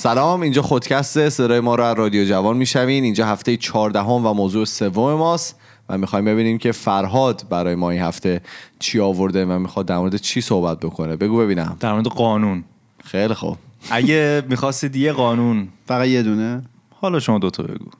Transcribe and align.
سلام 0.00 0.40
اینجا 0.40 0.62
خودکست 0.62 1.28
صدای 1.28 1.60
ما 1.60 1.74
رو 1.74 1.84
از 1.84 1.98
رادیو 1.98 2.24
جوان 2.24 2.56
می‌شوین 2.56 3.04
اینجا 3.04 3.26
هفته 3.26 3.56
چهاردهم 3.56 4.26
و 4.26 4.32
موضوع 4.32 4.64
سوم 4.64 5.14
ماست 5.14 5.56
و 5.88 5.98
می‌خوایم 5.98 6.24
ببینیم 6.24 6.58
که 6.58 6.72
فرهاد 6.72 7.44
برای 7.50 7.74
ما 7.74 7.90
این 7.90 8.00
هفته 8.00 8.40
چی 8.78 9.00
آورده 9.00 9.46
و 9.46 9.58
می‌خواد 9.58 9.86
در 9.86 9.98
مورد 9.98 10.16
چی 10.16 10.40
صحبت 10.40 10.80
بکنه. 10.80 11.16
بگو 11.16 11.38
ببینم. 11.38 11.76
در 11.80 11.92
مورد 11.92 12.06
قانون. 12.06 12.64
خیلی 13.04 13.34
خوب. 13.34 13.56
اگه 13.90 14.42
می‌خواستید 14.48 14.96
یه 14.96 15.12
قانون 15.12 15.68
فقط 15.86 16.06
یه 16.06 16.22
دونه؟ 16.22 16.62
حالا 17.00 17.20
شما 17.20 17.38
دوتا 17.38 17.62
بگو. 17.62 17.90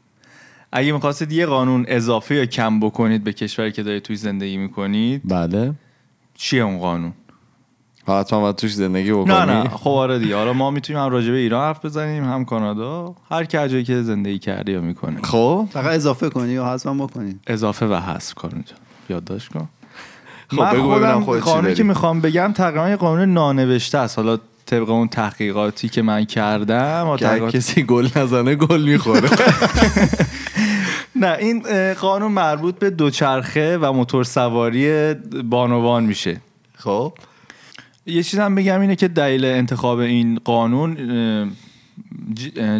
اگه 0.73 0.93
می‌خواستید 0.93 1.32
یه 1.32 1.46
قانون 1.46 1.85
اضافه 1.88 2.35
یا 2.35 2.46
کم 2.46 2.80
بکنید 2.80 3.24
به 3.24 3.32
کشوری 3.32 3.73
که 3.73 3.82
دارید 3.82 4.02
توی 4.02 4.16
زندگی 4.16 4.57
می‌کنید 4.57 5.23
بله. 5.24 5.73
چیه 6.35 6.62
اون 6.62 6.79
قانون؟ 6.79 7.12
حتما 8.19 8.41
باید 8.41 8.56
توش 8.56 8.74
زندگی 8.74 9.12
بکنی؟ 9.12 9.34
نه. 9.34 9.45
نه 9.45 9.69
خب 9.69 9.91
آره 9.91 10.18
دیگه. 10.18 10.37
حالا 10.37 10.52
ما 10.52 10.70
می‌تونیم 10.70 11.02
هم 11.02 11.10
راجع 11.10 11.30
به 11.30 11.37
ایران 11.37 11.68
حرف 11.68 11.84
بزنیم 11.84 12.24
هم 12.24 12.45
کانادا 12.45 13.14
هر 13.30 13.45
کی 13.45 13.68
جایی 13.68 13.84
که 13.84 14.02
زندگی 14.02 14.38
کرده 14.38 14.73
یا 14.73 14.80
می‌کنه. 14.80 15.23
خب. 15.23 15.68
فقط 15.73 15.95
اضافه 15.95 16.30
کنی 16.30 16.52
یا 16.52 16.66
حذف 16.66 16.87
بکنی؟ 16.87 17.38
اضافه 17.46 17.87
و 17.87 17.95
حذف 17.95 18.34
کار 18.34 18.51
اونجا 18.52 18.74
یادداشت 19.10 19.48
کن. 19.48 19.68
خب 20.51 20.60
من 20.60 20.73
بگو 20.73 20.91
ببینم 20.91 21.12
خودم 21.12 21.20
خودت 21.24 21.45
چی 21.45 21.51
قانونی 21.51 21.74
که 21.74 21.82
می‌خوام 21.82 22.20
بگم 22.20 22.52
تقریبا 22.52 22.88
یه 22.88 22.96
قانون 22.96 23.32
نانوشته 23.32 23.98
است. 23.98 24.18
حالا 24.18 24.38
طبق 24.66 24.90
اون 24.90 25.09
تحقیقاتی 25.09 25.88
که 25.88 26.02
من 26.02 26.24
کردم 26.24 27.09
و 27.09 27.16
که 27.16 27.24
تحقیقات- 27.24 27.54
کسی 27.54 27.82
گل 27.82 28.09
نزنه 28.16 28.54
گل 28.54 28.82
می‌خوره. 28.82 29.29
نه 31.16 31.37
این 31.40 31.63
قانون 31.95 32.32
مربوط 32.32 32.79
به 32.79 32.90
دوچرخه 32.90 33.79
و 33.79 33.92
موتور 33.92 34.24
سواری 34.24 35.15
بانوان 35.45 36.04
میشه. 36.04 36.40
خب. 36.76 37.13
یه 38.06 38.23
چیز 38.23 38.38
هم 38.38 38.54
بگم 38.54 38.80
اینه 38.80 38.96
که 38.96 39.09
دلیل 39.09 39.45
انتخاب 39.45 39.98
این 39.98 40.38
قانون 40.45 40.96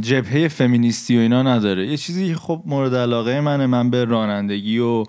جبهه 0.01 0.49
فمینیستی 0.49 1.17
و 1.17 1.21
اینا 1.21 1.43
نداره. 1.43 1.87
یه 1.87 1.97
چیزی 1.97 2.35
خب 2.35 2.63
مورد 2.67 2.95
علاقه 2.95 3.41
منه 3.41 3.67
من 3.67 3.91
به 3.91 4.05
رانندگی 4.05 4.79
و 4.79 5.05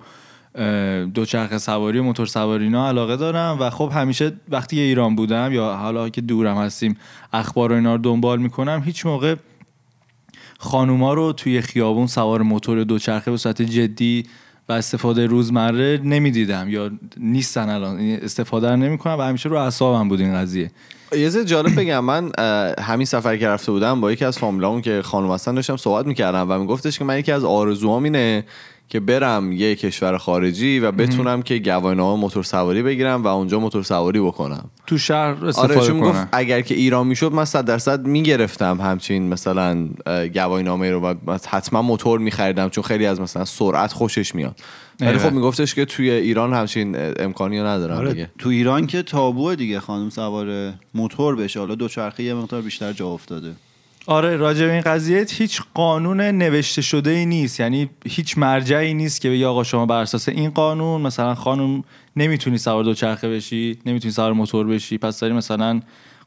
دوچرخه 1.14 1.58
سواری 1.58 2.00
و 2.00 2.04
موتور 2.04 2.26
سواری 2.26 2.64
اینا 2.64 2.88
علاقه 2.88 3.16
دارم 3.16 3.58
و 3.60 3.70
خب 3.70 3.92
همیشه 3.94 4.34
وقتی 4.50 4.80
ایران 4.80 5.16
بودم 5.16 5.50
یا 5.54 5.76
حالا 5.76 6.10
که 6.10 6.22
دورم 6.22 6.58
هستیم 6.58 6.98
اخبار 7.34 7.72
و 7.72 7.76
اینا 7.76 7.96
رو 7.96 8.02
دنبال 8.02 8.40
می‌کنم 8.40 8.82
هیچ 8.86 9.06
موقع 9.06 9.36
خانوما 10.58 11.14
رو 11.14 11.34
توی 11.34 11.62
خیابون 11.62 12.08
سوار 12.08 12.42
موتور 12.42 12.84
دوچرخه 12.84 13.32
به 13.32 13.38
صورت 13.38 13.62
جدی 13.62 14.26
استفاده 14.72 15.26
روزمره 15.26 16.02
نمی‌دیدم 16.04 16.70
یا 16.70 16.92
نیستن 17.18 17.70
الان. 17.70 18.00
یعنی 18.00 18.16
استفاده 18.16 18.70
رو 18.70 18.76
نمی‌کنم 18.76 19.20
و 19.20 19.22
همیشه 19.22 19.50
رو 19.50 19.56
اعصابم 19.56 20.10
بود 20.10 20.22
این 20.22 20.34
قضیه. 20.34 20.72
یه 21.18 21.30
ذره 21.30 21.46
جالب 21.46 21.80
بگم 21.80 22.06
من 22.06 22.32
همین 22.80 23.06
سفر 23.06 23.38
که 23.38 23.48
رفته 23.48 23.72
بودم 23.72 24.02
با 24.02 24.12
یکی 24.12 24.26
از 24.26 24.40
فامیلامون 24.40 24.82
که 24.82 25.02
خانم 25.02 25.32
هستن 25.32 25.56
داشتم 25.56 25.78
صحبت 25.78 26.06
می‌کردم 26.06 26.46
و 26.50 26.60
میگفتش 26.60 27.00
که 27.00 27.06
من 27.06 27.20
یکی 27.20 27.32
از 27.32 27.44
آرزوهام 27.44 28.04
اینه 28.04 28.44
که 28.92 29.00
برم 29.00 29.52
یه 29.52 29.76
کشور 29.76 30.18
خارجی 30.18 30.80
و 30.80 30.92
بتونم 30.92 31.42
که 31.42 31.60
گواهینامه 31.60 32.22
موتور 32.22 32.44
سواری 32.44 32.84
بگیرم 32.84 33.24
و 33.24 33.28
اونجا 33.28 33.60
موتور 33.60 33.84
سواری 33.84 34.20
بکنم. 34.20 34.70
تو 34.88 34.98
شهر 34.98 35.46
استفاده 35.46 35.78
آره 35.78 35.88
چون 35.88 36.00
کنم 36.00 36.10
گفت 36.10 36.28
اگر 36.32 36.62
که 36.62 36.76
ایران 36.76 37.08
می‌شد 37.08 37.34
من 37.34 37.46
صد 37.46 37.66
درصد 37.66 38.06
می‌گرفتم 38.06 38.82
همچین 38.82 39.30
مثلا 39.30 39.90
اه، 40.06 40.28
گواهینامه 40.28 40.92
رو 40.92 41.00
و 41.00 41.38
حتما 41.50 41.82
موتور 41.82 42.20
میخریدم 42.20 42.70
چون 42.70 42.84
خیلی 42.84 43.06
از 43.06 43.22
مثلا 43.22 43.46
سرعت 43.46 43.94
خوشش 43.94 44.36
میاد. 44.36 44.60
ولی. 45.00 45.18
خب 45.18 45.32
میگفتش 45.34 45.76
که 45.76 45.86
توی 45.86 46.12
ایران 46.12 46.54
همچین 46.54 46.96
امکانی 47.20 47.60
رو 47.60 47.66
ندارم 47.66 47.98
آره 47.98 48.14
دیگه. 48.14 48.30
تو 48.40 48.50
ایران 48.50 48.88
که 48.88 49.04
تابوه 49.04 49.56
دیگه 49.56 49.80
خانم 49.80 50.10
سوار 50.10 50.74
موتور 50.94 51.36
بشه. 51.36 51.60
حالا 51.60 51.76
دوچرخه 51.76 52.24
یه 52.24 52.34
مقدار 52.34 52.62
بیشتر 52.62 52.94
جا 52.94 53.08
افتاده. 53.08 53.52
آره 54.08 54.38
راجع 54.38 54.66
به 54.66 54.72
این 54.72 54.82
قضیه 54.82 55.26
هیچ 55.30 55.62
قانون 55.74 56.22
نوشته 56.22 56.82
شده 56.82 57.10
ای 57.10 57.26
نیست. 57.26 57.60
یعنی 57.60 57.90
هیچ 58.06 58.38
مرجعی 58.38 58.94
نیست 58.94 59.22
که 59.22 59.30
بگه 59.30 59.48
آقا 59.48 59.64
شما 59.64 59.86
بر 59.86 60.02
اساس 60.02 60.30
این 60.30 60.50
قانون 60.50 61.02
مثلا 61.02 61.36
خانم 61.36 61.84
نمی‌تونی 62.16 62.58
سوار 62.58 62.84
دوچرخه 62.84 63.30
بشی 63.30 63.80
نمی‌تونی 63.86 64.12
سوار 64.12 64.34
موتور 64.34 64.68
بشی 64.68 64.98
پس 64.98 65.20
داری 65.20 65.34
مثلا 65.34 65.82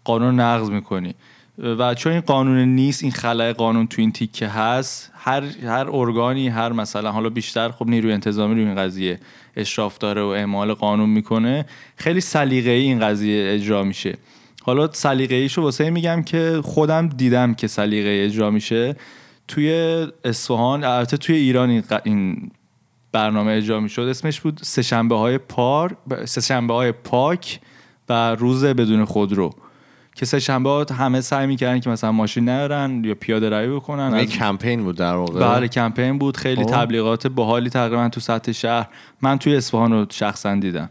قانون 0.04 0.40
نقض 0.40 0.70
می‌کنی. 0.70 1.14
و 1.58 1.94
چون 1.94 2.12
این 2.12 2.20
قانون 2.20 2.58
نیست 2.58 3.02
این 3.02 3.12
خلای 3.12 3.52
قانون 3.52 3.86
تو 3.86 4.00
این 4.00 4.12
تیکه 4.12 4.48
هست 4.48 5.12
هر 5.14 5.42
هر 5.66 5.86
ارگانی 5.90 6.48
هر 6.48 6.72
مثلا 6.72 7.12
حالا 7.12 7.28
بیشتر 7.28 7.70
خب 7.70 7.86
نیروی 7.88 8.12
انتظامی 8.12 8.54
روی 8.54 8.64
این 8.64 8.74
قضیه 8.74 9.20
اشراف 9.56 9.98
داره 9.98 10.22
و 10.22 10.26
اعمال 10.26 10.74
قانون 10.74 11.08
می‌کنه 11.08 11.66
خیلی 11.96 12.20
سلیقه‌ای 12.20 12.82
این 12.82 13.00
قضیه 13.00 13.52
اجرا 13.54 13.82
میشه. 13.84 14.18
حالا 14.66 14.88
سلیقه 14.92 15.34
ایشو 15.34 15.62
واسه 15.62 15.84
این 15.84 15.92
میگم 15.92 16.22
که 16.22 16.60
خودم 16.64 17.08
دیدم 17.08 17.54
که 17.54 17.66
سلیقه 17.66 18.24
اجرا 18.24 18.50
میشه. 18.50 18.96
توی 19.48 19.70
اصفهان 20.24 20.84
البته 20.84 21.16
توی 21.16 21.36
ایران 21.36 21.70
این, 21.70 21.82
ق- 21.82 22.00
این 22.04 22.50
برنامه 23.12 23.52
اجرا 23.52 23.80
می‌شد. 23.80 24.02
اسمش 24.02 24.40
بود 24.40 24.60
سهشنبه 24.62 25.16
های 25.16 25.38
پار 25.38 25.96
سهشنبه 26.24 26.74
های 26.74 26.92
پاک 26.92 27.60
و 28.08 28.34
روز 28.34 28.64
بدون 28.64 29.04
خودرو. 29.04 29.50
که 30.16 30.26
سه 30.26 30.40
شنبه 30.40 30.70
ها 30.70 30.86
همه 30.98 31.20
سعی 31.20 31.46
می‌کردن 31.46 31.80
که 31.80 31.90
مثلا 31.90 32.12
ماشین 32.12 32.48
نیارن 32.48 33.02
یا 33.04 33.14
پیاده 33.14 33.48
روی 33.48 33.76
بکنن. 33.76 34.10
یه 34.12 34.22
از- 34.22 34.28
کمپین 34.28 34.84
بود 34.84 34.96
در 34.96 35.14
واقع. 35.14 35.40
بله 35.40 35.68
کمپین 35.68 36.18
بود. 36.18 36.36
خیلی 36.36 36.64
خب. 36.64 36.70
تبلیغات 36.70 37.26
باحالی 37.26 37.70
تقریبا 37.70 38.08
تو 38.08 38.20
سطح 38.20 38.52
شهر. 38.52 38.86
من 39.22 39.38
توی 39.38 39.56
اصفهان 39.56 39.92
رو 39.92 40.06
شخصا 40.10 40.54
دیدم. 40.54 40.90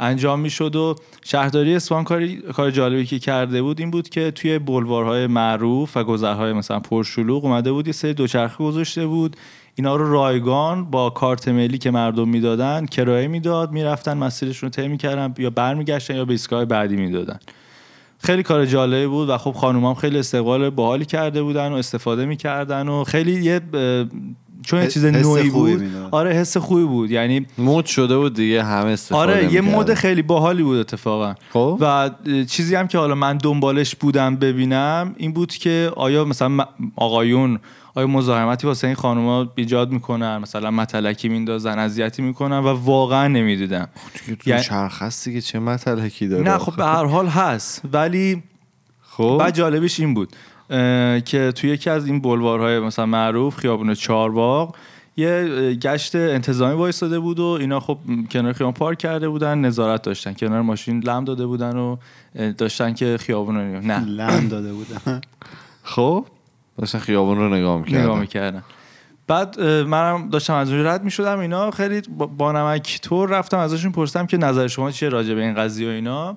انجام 0.00 0.40
می‌شد 0.40 0.76
و 0.76 0.96
شهرداری 1.24 1.74
اصفهان 1.74 2.04
کاری 2.04 2.36
کار 2.36 2.70
جالبی 2.70 3.06
که 3.06 3.18
کرده 3.18 3.62
بود 3.62 3.80
این 3.80 3.90
بود 3.90 4.08
که 4.08 4.30
توی 4.30 4.58
بلوارهای 4.58 5.26
معروف 5.26 5.96
و 5.96 6.04
گذرهای 6.04 6.52
مثلا 6.52 6.80
پرشلوغ 6.80 7.44
اومده 7.44 7.72
بود 7.72 7.86
یه 7.86 7.92
سری 7.92 8.14
دوچرخه 8.14 8.64
گذاشته 8.64 9.06
بود. 9.06 9.36
اینا 9.74 9.96
رو 9.96 10.12
رایگان 10.12 10.90
با 10.90 11.10
کارت 11.10 11.48
ملی 11.48 11.78
که 11.78 11.90
مردم 11.90 12.28
می‌دادن 12.28 12.86
کرایه 12.86 13.28
می‌داد 13.28 13.72
می‌رفتن 13.72 14.16
مسیرشون 14.16 14.66
رو 14.66 14.70
طی 14.70 14.88
می‌کردن 14.88 15.34
یا 15.38 15.50
برمیگشتن 15.50 16.16
یا 16.16 16.24
به 16.24 16.32
ایستگاه 16.32 16.64
بعدی 16.64 16.96
می‌دادن. 16.96 17.38
خیلی 18.18 18.42
کار 18.42 18.66
جالبی 18.66 19.06
بود 19.06 19.28
و 19.28 19.38
خب 19.38 19.52
خانومام 19.52 19.94
خیلی 19.94 20.18
استقبال 20.18 20.70
باحالی 20.70 21.04
کرده 21.04 21.42
بودن 21.42 21.72
و 21.72 21.74
استفاده 21.74 22.24
می‌کردن 22.24 22.88
و 22.88 23.04
خیلی 23.04 23.44
یه 23.44 23.60
چون 24.62 24.82
یه 24.82 24.88
چیز 24.88 25.04
نوعی 25.04 25.50
بود. 25.50 25.82
آره 26.10 26.32
حس 26.32 26.56
خوبی 26.56 26.84
بود 26.84 27.10
یعنی 27.10 27.46
مود 27.58 27.86
شده 27.86 28.18
بود 28.18 28.34
دیگه 28.34 28.64
همه 28.64 28.90
استفاده 28.90 29.32
آره 29.32 29.52
یه. 29.52 29.60
مود 29.60 29.94
خیلی 29.94 30.22
باحالی 30.22 30.62
بود 30.62 30.78
اتفاقا 30.78 31.34
خب. 31.52 31.78
و 31.80 32.10
چیزی 32.48 32.74
هم 32.74 32.88
که 32.88 32.98
حالا 32.98 33.14
من 33.14 33.36
دنبالش 33.38 33.96
بودم 33.96 34.36
ببینم 34.36 35.14
این 35.16 35.32
بود 35.32 35.52
که 35.52 35.92
آیا 35.96 36.24
مثلا 36.24 36.64
آقایون 36.96 37.58
آیا 37.94 38.06
مزاحمتی 38.06 38.66
واسه 38.66 38.86
این 38.86 38.96
خانوما 38.96 39.52
ایجاد 39.54 39.90
می‌کنن 39.90 40.38
مثلا 40.38 40.70
متلکی 40.70 41.28
میندازن 41.28 41.78
اذیتی 41.78 42.22
می‌کنن 42.22 42.58
و 42.58 42.68
واقعا 42.68 43.28
نمی‌دیدم 43.28 43.88
تو 44.40 44.50
یعنی- 44.50 44.62
چرخ 44.62 45.02
هست 45.02 45.24
دیگه 45.24 45.40
چه 45.40 45.58
مطلقی 45.58 46.28
داره 46.28 46.42
نه؟ 46.42 46.58
خب 46.58 46.76
به 46.76 46.84
هر 46.84 47.04
حال 47.04 47.26
هست 47.26 47.82
ولی 47.92 48.42
خب 49.02 49.36
بعد 49.40 49.54
جالبش 49.54 50.00
این 50.00 50.14
بود 50.14 50.32
که 51.24 51.52
توی 51.54 51.70
یکی 51.70 51.90
از 51.90 52.06
این 52.06 52.20
بلوارهای 52.20 52.78
مثلا 52.80 53.06
معروف 53.06 53.56
خیابون 53.56 53.94
چارباغ 53.94 54.74
یه 55.16 55.44
گشت 55.82 56.14
انتظامی 56.14 56.74
وایستاده 56.74 57.18
بود 57.18 57.40
و 57.40 57.44
اینا 57.44 57.80
خب 57.80 57.98
کنار 58.30 58.52
خیابون 58.52 58.74
پارک 58.74 58.98
کرده 58.98 59.28
بودن 59.28 59.58
نظارت 59.58 60.02
داشتن 60.02 60.32
کنار 60.32 60.62
ماشین 60.62 61.00
لم 61.00 61.24
داده 61.24 61.46
بودن 61.46 61.76
و 61.76 61.96
داشتن 62.58 62.94
که 62.94 63.16
خیابون 63.20 63.56
رو 63.56 63.80
نه. 63.80 64.04
لم 64.04 64.48
داده 64.48 64.72
بودن. 64.72 65.20
خب؟ 65.82 66.26
داشتن 66.78 66.98
خیابون 66.98 67.38
رو 67.38 67.54
نگاه 67.54 67.78
می‌کردن. 67.78 68.02
نگاه 68.02 68.20
می‌کردن. 68.20 68.62
بعد 69.26 69.60
منم 69.62 70.28
داشتم 70.28 70.54
از 70.54 70.72
اونجا 70.72 70.90
رد 70.90 71.04
می‌شدم 71.04 71.38
اینا 71.38 71.70
خیلی 71.70 72.00
با- 72.00 72.26
بانمک 72.26 73.00
طور 73.02 73.28
رفتم 73.28 73.58
ازشون 73.58 73.92
پرسیدم 73.92 74.26
که 74.26 74.36
نظر 74.36 74.66
شما 74.66 74.90
چیه 74.90 75.08
راجع 75.08 75.34
به 75.34 75.40
این 75.42 75.54
قضیه 75.54 75.88
و 75.88 75.90
اینا. 75.90 76.36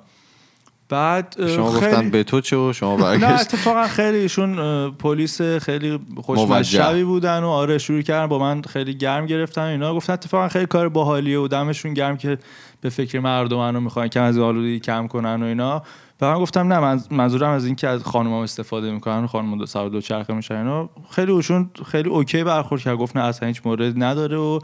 بعد 0.94 1.48
شما 1.48 1.72
خیلی- 1.72 1.86
گفتن 1.92 2.10
به 2.10 2.24
تو 2.24 2.42
چه 2.42 2.58
و 2.58 2.74
شما 2.74 2.96
نه 2.96 3.02
برگشت. 3.04 3.42
اتفاقا 3.42 3.88
خیلی 3.88 4.18
ایشون 4.18 4.92
پلیس 4.92 5.42
خیلی 5.42 6.00
خوشمشربی 6.22 7.04
بودن 7.04 7.40
و 7.44 7.48
آره 7.50 7.78
شروع 7.78 8.02
کردن 8.02 8.28
با 8.28 8.40
من 8.40 8.62
خیلی 8.62 8.94
گرم 8.98 9.26
گرفتن 9.26 9.62
اینا. 9.62 9.96
گفتن 9.96 10.14
اتفاقا 10.14 10.48
خیلی 10.48 10.66
کار 10.66 10.90
باحالیه 10.90 11.40
و 11.40 11.48
دمشون 11.48 11.94
گرم 11.94 12.18
که 12.18 12.38
به 12.82 12.90
فکر 12.90 13.20
مردم 13.20 13.60
رو 13.60 13.80
می‌خوان 13.80 14.08
کم 14.08 14.24
از 14.24 14.38
آلودگی 14.38 14.80
کم 14.80 15.08
کنن 15.08 15.44
و 15.44 15.46
اینا. 15.46 15.84
و 16.22 16.26
من 16.34 16.40
گفتم 16.40 16.74
نه 16.74 16.80
من 16.80 17.02
منظورم 17.12 17.50
از 17.50 17.66
این 17.66 17.76
که 17.76 17.88
از 17.88 18.04
خانم 18.04 18.34
استفاده 18.34 18.92
می‌کنن 18.92 19.24
و 19.24 19.28
خانم 19.28 19.58
دو 19.58 19.66
سر 19.66 19.88
دو 19.88 20.02
چرخه 20.02 20.34
میشن 20.34 20.56
اینا. 20.56 20.90
خیلی 21.12 21.32
اوشون 21.32 21.70
خیلی 21.92 22.10
اوکی 22.10 22.44
برخورد 22.44 22.82
کرد. 22.82 22.98
گفت 22.98 23.18
نه 23.18 23.24
اصلا 23.24 23.48
هیچ 23.48 23.62
مورد 23.66 24.04
نداره 24.04 24.38
و 24.38 24.60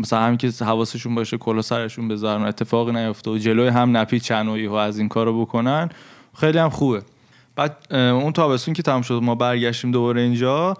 مثلا 0.00 0.20
همین 0.20 0.36
که 0.38 0.50
حواسشون 0.60 1.14
باشه 1.14 1.38
کلا 1.38 1.62
سرشون 1.62 2.08
بذارن 2.08 2.42
اتفاقی 2.42 2.92
نیفته 2.92 3.30
و 3.30 3.38
جلوی 3.38 3.68
هم 3.68 3.96
نپی 3.96 4.20
چنویی 4.20 4.66
و 4.66 4.72
از 4.72 4.98
این 4.98 5.08
کارو 5.08 5.40
بکنن 5.40 5.88
خیلی 6.36 6.58
هم 6.58 6.70
خوبه. 6.70 7.02
بعد 7.56 7.76
اون 7.90 8.32
تابستون 8.32 8.74
که 8.74 8.82
تمام 8.82 9.02
شد 9.02 9.20
ما 9.22 9.34
برگشتیم 9.34 9.90
دوباره 9.90 10.20
اینجا 10.20 10.76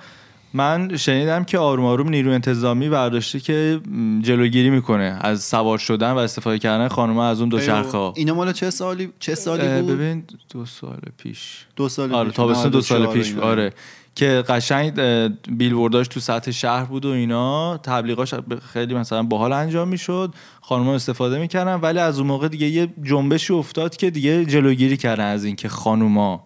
من 0.54 0.96
شنیدم 0.96 1.44
که 1.44 1.58
آروم 1.58 1.84
آروم 1.84 2.08
نیرو 2.08 2.32
انتظامی 2.32 2.88
برداشته 2.88 3.40
که 3.40 3.80
جلوگیری 4.20 4.70
می‌کنه 4.70 5.18
از 5.20 5.42
سوار 5.42 5.78
شدن 5.78 6.10
و 6.10 6.16
استفاده 6.16 6.58
کردن 6.58 6.88
خانم 6.88 7.18
از 7.18 7.40
اون 7.40 7.48
دو 7.48 7.60
ها. 7.92 8.12
اینا 8.16 8.34
مال 8.34 8.52
چه 8.52 8.70
سالی 8.70 9.10
چه 9.18 9.34
سالی 9.34 9.82
بود؟ 9.82 9.90
ببین 9.90 10.24
دو 10.52 10.66
سال 10.66 10.98
پیش. 11.18 11.66
دو 11.76 11.88
سال 11.88 12.14
آره 12.14 12.28
پیش. 12.28 12.36
تابستون 12.36 12.70
دو 12.70 12.80
سال 12.80 13.02
94 13.02 13.22
پیش. 13.22 13.36
آره. 13.36 13.72
که 14.14 14.44
قشنگ 14.48 15.00
بیلبورداش 15.48 16.08
تو 16.08 16.20
سطح 16.20 16.50
شهر 16.50 16.84
بود 16.84 17.04
و 17.04 17.08
اینا. 17.08 17.76
تبلیغاش 17.76 18.34
خیلی 18.72 18.94
مثلا 18.94 19.22
باحال 19.22 19.52
انجام 19.52 19.88
می‌شد. 19.88 20.34
خانم‌ها 20.60 20.94
استفاده 20.94 21.38
می‌کردن 21.38 21.74
ولی 21.74 21.98
از 21.98 22.18
اون 22.18 22.26
موقع 22.26 22.48
دیگه 22.48 22.66
یه 22.66 22.88
جنبشی 23.02 23.52
افتاد 23.52 23.96
که 23.96 24.10
دیگه 24.10 24.44
جلوگیری 24.44 24.96
کردن 24.96 25.24
از 25.24 25.44
اینکه 25.44 25.68
خانوما 25.68 26.44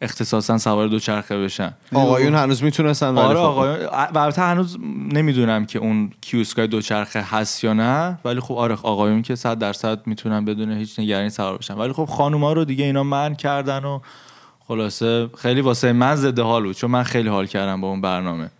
اختصاصا 0.00 0.58
سوار 0.58 0.88
دوچرخه 0.88 1.38
بشن. 1.38 1.74
آقایون 1.94 2.34
هنوز 2.34 2.62
می‌تونستن 2.62 3.18
آره 3.18 3.38
خب 3.38 3.44
آقا 3.44 3.64
البته 3.92 4.42
هنوز 4.42 4.78
نمی‌دونم 5.12 5.66
که 5.66 5.78
اون 5.78 6.10
کیوسکای 6.20 6.66
دوچرخه 6.66 7.20
هست 7.20 7.64
یا 7.64 7.72
نه 7.72 8.18
ولی 8.24 8.40
خب 8.40 8.54
آره 8.54 8.74
آقایون 8.82 9.22
که 9.22 9.34
صد 9.34 9.58
درصد 9.58 10.06
می‌تونن 10.06 10.44
بدون 10.44 10.72
هیچ 10.72 10.98
نگرانی 10.98 11.30
سوار 11.30 11.58
بشن. 11.58 11.74
ولی 11.74 11.92
خب 11.92 12.04
خانوما 12.04 12.52
رو 12.52 12.64
دیگه 12.64 12.84
اینا 12.84 13.02
من 13.02 13.34
کردن 13.34 13.84
و 13.84 14.00
خلاصه 14.68 15.30
خیلی 15.38 15.60
واسه 15.60 15.92
من 15.92 16.14
ضد 16.14 16.38
حال 16.38 16.62
بود 16.62 16.76
چون 16.76 16.90
من 16.90 17.02
خیلی 17.02 17.28
حال 17.28 17.46
کردم 17.46 17.80
با 17.80 17.88
اون 17.88 18.00
برنامه. 18.00 18.50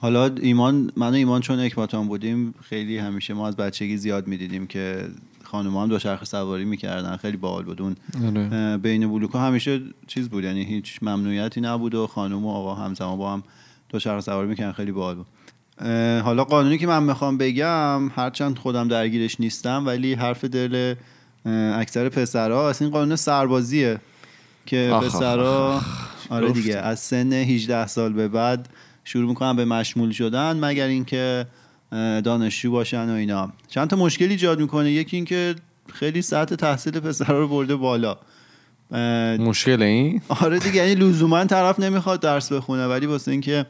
حالا 0.00 0.30
ایمان 0.40 0.92
من 0.96 1.10
و 1.10 1.14
ایمان 1.14 1.40
چون 1.40 1.60
اکباتان 1.60 2.08
بودیم 2.08 2.54
خیلی 2.62 2.98
همیشه 2.98 3.34
ما 3.34 3.48
از 3.48 3.56
بچگی 3.56 3.96
زیاد 3.96 4.26
می‌دیدیم 4.26 4.66
که 4.66 5.08
خانم 5.44 5.76
هم 5.76 5.88
دوچرخه 5.88 6.24
سواری 6.24 6.64
می‌کردن 6.64 7.16
خیلی 7.16 7.36
باحال 7.36 7.64
بود. 7.64 7.82
اون 7.82 7.96
آره. 8.26 8.76
بین 8.76 9.10
بلوک 9.10 9.30
ها 9.30 9.46
همیشه 9.46 9.80
چیز 10.06 10.28
بود 10.28 10.44
یعنی 10.44 10.64
هیچ 10.64 10.98
ممنوعیتی 11.02 11.60
نبود 11.60 11.94
و 11.94 12.06
خانم 12.06 12.46
و 12.46 12.50
آقا 12.50 12.74
همزمان 12.74 13.18
با 13.18 13.32
هم 13.32 13.42
دوچرخه 13.88 14.20
سواری 14.20 14.48
می‌کردن 14.48 14.72
خیلی 14.72 14.92
باحال 14.92 15.14
بود. 15.14 15.26
حالا 16.24 16.44
قانونی 16.44 16.78
که 16.78 16.86
من 16.86 17.02
می‌خوام 17.02 17.38
بگم 17.38 18.08
هرچند 18.08 18.58
خودم 18.58 18.88
درگیرش 18.88 19.40
نیستم 19.40 19.86
ولی 19.86 20.14
حرف 20.14 20.44
دل 20.44 20.94
اکثر 21.74 22.08
پسرها 22.08 22.68
از 22.68 22.82
این 22.82 22.90
قانون 22.90 23.16
سربازیه. 23.16 24.00
که 24.66 24.90
آخ، 24.92 25.04
پسرها 25.04 25.82
آره. 26.30 26.52
دیگه 26.52 26.76
از 26.76 27.00
سن 27.00 27.32
18 27.32 27.86
سال 27.86 28.12
به 28.12 28.28
بعد 28.28 28.68
شروع 29.04 29.28
می‌کنن 29.28 29.56
به 29.56 29.64
مشمول 29.64 30.12
شدن 30.12 30.64
مگر 30.64 30.86
اینکه 30.86 31.46
دانشجو 32.24 32.70
باشن 32.70 33.10
و 33.10 33.12
اینا. 33.12 33.52
چند 33.68 33.88
تا 33.88 33.96
مشکل 33.96 34.28
ایجاد 34.28 34.60
می‌کنه. 34.60 34.90
یکی 34.90 35.16
اینکه 35.16 35.54
خیلی 35.92 36.22
سطح 36.22 36.54
تحصیل 36.54 37.00
پسرها 37.00 37.38
رو 37.38 37.48
برده 37.48 37.76
بالا. 37.76 38.16
مشکل 39.38 39.82
این؟ 39.82 40.20
آره 40.28 40.58
دیگه 40.58 40.76
یعنی 40.76 40.94
لزوما 40.94 41.44
طرف 41.44 41.80
نمی‌خواد 41.80 42.20
درس 42.20 42.52
بخونه 42.52 42.86
ولی 42.86 43.06
واسه 43.06 43.30
اینکه 43.30 43.66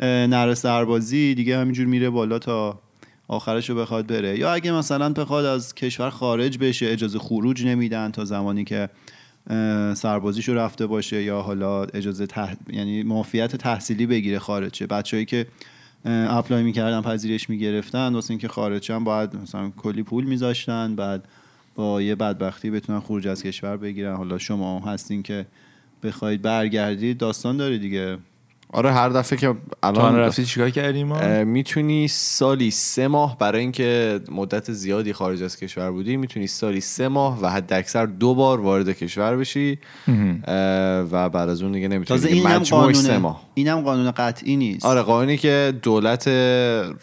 نره 0.00 0.54
سربازی 0.54 1.34
دیگه 1.34 1.58
همینجور 1.58 1.86
میره 1.86 2.10
بالا 2.10 2.38
تا 2.38 2.80
آخرش 3.28 3.70
رو 3.70 3.76
بخواد 3.76 4.06
بره. 4.06 4.38
یا 4.38 4.52
اگه 4.52 4.72
مثلا 4.72 5.12
بخواد 5.12 5.44
از 5.44 5.74
کشور 5.74 6.10
خارج 6.10 6.58
بشه 6.58 6.86
اجازه 6.86 7.18
خروج 7.18 7.66
نمیدن 7.66 8.10
تا 8.10 8.24
زمانی 8.24 8.64
که 8.64 8.88
سربازیشو 9.94 10.54
رفته 10.54 10.86
باشه 10.86 11.22
یا 11.22 11.42
حالا 11.42 11.84
اجازه 11.84 12.26
تح... 12.26 12.54
یعنی 12.70 13.02
معافیت 13.02 13.56
تحصیلی 13.56 14.06
بگیره 14.06 14.38
خارج 14.38 14.74
شه 14.74 14.86
بچه‌ای 14.86 15.24
که 15.24 15.46
اپلای 16.04 16.62
می‌کردن 16.62 17.00
پذیرش 17.00 17.50
می‌گرفتن 17.50 18.14
واسه 18.14 18.30
اینکه 18.30 18.48
خارج 18.48 18.82
شن 18.82 19.04
باید 19.04 19.36
مثلا 19.36 19.70
کلی 19.76 20.02
پول 20.02 20.24
میذاشتن 20.24 20.96
بعد 20.96 21.28
با 21.74 22.02
یه 22.02 22.14
بدبختی 22.14 22.70
بتونن 22.70 23.00
خروج 23.00 23.28
از 23.28 23.42
کشور 23.42 23.76
بگیرن. 23.76 24.16
حالا 24.16 24.38
شما 24.38 24.80
هستین 24.80 25.22
که 25.22 25.46
بخواید 26.02 26.42
برگردید 26.42 27.18
داستان 27.18 27.56
داره 27.56 27.78
دیگه. 27.78 28.18
آره 28.76 28.92
هر 28.92 29.08
دفعه 29.08 29.38
که 29.38 29.54
الان 29.82 30.16
رفتی 30.16 30.44
چیکار 30.44 30.70
کردیم 30.70 31.06
ما؟ 31.06 31.44
می‌تونی 31.44 32.08
سالی 32.08 32.70
سه 32.70 33.08
ماه 33.08 33.38
برای 33.38 33.60
اینکه 33.60 34.20
مدت 34.30 34.72
زیادی 34.72 35.12
خارج 35.12 35.42
از 35.42 35.56
کشور 35.56 35.90
بودی 35.90 36.16
می‌تونی 36.16 36.46
سالی 36.46 36.80
سه 36.80 37.08
ماه 37.08 37.40
و 37.42 37.50
حد 37.50 37.72
اکثر 37.72 38.06
دو 38.06 38.34
بار 38.34 38.60
وارد 38.60 38.92
کشور 38.92 39.36
بشی. 39.36 39.78
و 41.12 41.28
بعد 41.28 41.48
از 41.48 41.62
اون 41.62 41.72
دیگه 41.72 41.88
نمی‌تونی. 41.88 42.20
تازه 42.20 42.34
این 42.34 42.46
هم 42.46 42.60
مجموعش 42.60 42.96
سه 42.96 43.06
قانون 43.06 43.22
ماه. 43.22 43.42
اینم 43.54 43.80
قانون 43.80 44.10
قطعی 44.10 44.56
نیست. 44.56 44.86
آره 44.86 45.02
قانونی 45.02 45.36
که 45.36 45.74
دولت 45.82 46.28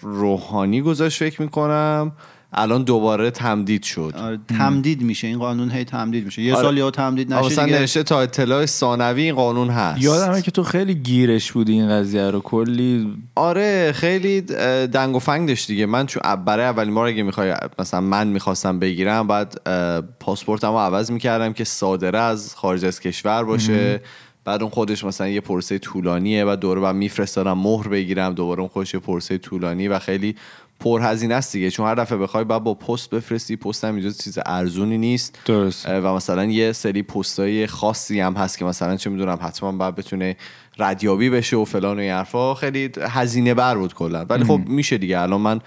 روحانی 0.01 0.81
گذاشت 0.81 1.19
فکر 1.19 1.41
می‌کنم. 1.41 2.11
الان 2.53 2.83
دوباره 2.83 3.31
تمدید 3.31 3.83
شد. 3.83 4.13
آره 4.17 4.39
تمدید 4.57 5.01
میشه. 5.01 5.27
این 5.27 5.39
قانون 5.39 5.71
هی 5.71 5.83
تمدید 5.83 6.25
میشه. 6.25 6.41
یه 6.41 6.53
آره. 6.55 6.63
سال 6.63 6.77
یا 6.77 6.91
تمدید 6.91 7.33
نشه 7.33 7.45
مثلا 7.45 7.65
دیگه. 7.65 7.79
نوشته 7.79 8.03
تا 8.03 8.21
اطلاع 8.21 8.65
ثانوی 8.65 9.21
این 9.21 9.35
قانون 9.35 9.69
هست. 9.69 10.01
یادمه 10.01 10.41
که 10.41 10.51
تو 10.51 10.63
خیلی 10.63 10.95
گیرش 10.95 11.51
بودی 11.51 11.73
این 11.73 11.89
قضیه 11.89 12.29
رو. 12.29 12.39
کلی 12.39 13.13
آره 13.35 13.91
خیلی 13.91 14.41
دنگ 14.87 15.15
و 15.15 15.19
فنگ 15.19 15.47
داشت 15.47 15.67
دیگه. 15.67 15.85
من 15.85 16.05
چون 16.05 16.35
برای 16.45 16.65
اولین 16.65 16.95
بار 16.95 17.07
اگه 17.07 17.23
می‌خوای 17.23 17.55
مثلا 17.79 18.01
من 18.01 18.27
می‌خواستم 18.27 18.79
بگیرم 18.79 19.27
بعد 19.27 19.61
اه، 19.65 20.01
پاسپورتم 20.01 20.71
رو 20.71 20.77
عوض 20.77 21.11
می‌کردم 21.11 21.53
که 21.53 21.63
صادره 21.63 22.19
از 22.19 22.55
خارج 22.55 22.85
از 22.85 22.99
کشور 22.99 23.43
باشه. 23.43 24.01
بعد 24.45 24.61
اون 24.61 24.71
خودش 24.71 25.03
مثلا 25.03 25.27
یه 25.27 25.41
پرسه 25.41 25.79
طولانیه 25.79 26.45
و 26.45 26.55
دوره 26.55 26.81
بعد 26.81 26.95
میفرستادم 26.95 27.57
مهر 27.57 27.87
بگیرم 27.87 28.33
دوباره 28.33 28.59
اون 28.59 28.69
خودش 28.69 28.93
یه 28.93 28.99
پرسه 28.99 29.37
طولانی 29.37 29.87
و 29.87 29.99
خیلی 29.99 30.35
پرهزینه 30.79 31.35
است 31.35 31.53
دیگه. 31.53 31.71
چون 31.71 31.87
هر 31.87 31.95
دفعه 31.95 32.17
بخوای 32.17 32.43
بعد 32.43 32.63
با 32.63 32.73
پست 32.73 33.09
بفرستی 33.09 33.55
پست 33.55 33.83
هم 33.83 33.95
اینجا 33.95 34.09
چیز 34.09 34.39
ارزونی 34.45 34.97
نیست. 34.97 35.39
درست. 35.45 35.85
و 35.89 36.13
مثلا 36.13 36.45
یه 36.45 36.71
سری 36.71 37.03
پستای 37.03 37.67
خاصی 37.67 38.19
هم 38.19 38.33
هست 38.33 38.57
که 38.57 38.65
مثلا 38.65 38.95
چه 38.95 39.09
می‌دونم 39.09 39.39
حتما 39.41 39.71
باید 39.71 39.95
بتونه 39.95 40.37
ردیابی 40.79 41.29
بشه 41.29 41.57
و 41.57 41.65
فلان 41.65 41.97
و 41.97 41.99
این 41.99 42.11
حرفا. 42.11 42.53
خیلی 42.55 42.91
هزینه 43.01 43.53
بر 43.53 43.77
بود 43.77 43.93
کلا. 43.93 44.25
ولی 44.25 44.43
خب 44.43 44.59
میشه 44.67 44.97
دیگه. 44.97 45.19
الان 45.19 45.41
من 45.41 45.61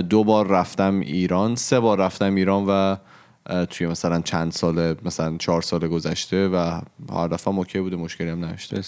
دو 0.00 0.24
بار 0.24 0.46
رفتم 0.46 1.00
ایران 1.00 1.56
سه 1.56 1.80
بار 1.80 1.98
رفتم 1.98 2.34
ایران 2.34 2.64
و 2.68 2.96
توی 3.70 3.86
مثلا 3.86 4.20
چند 4.20 4.52
سال 4.52 4.94
مثلا 5.04 5.36
چهار 5.38 5.62
سال 5.62 5.88
گذشته 5.88 6.48
و 6.48 6.80
هر 7.12 7.28
دفعه 7.28 7.54
اوکی 7.54 7.80
بوده 7.80 7.96
مشکلی 7.96 8.28
هم 8.28 8.44
نداشته. 8.44 8.82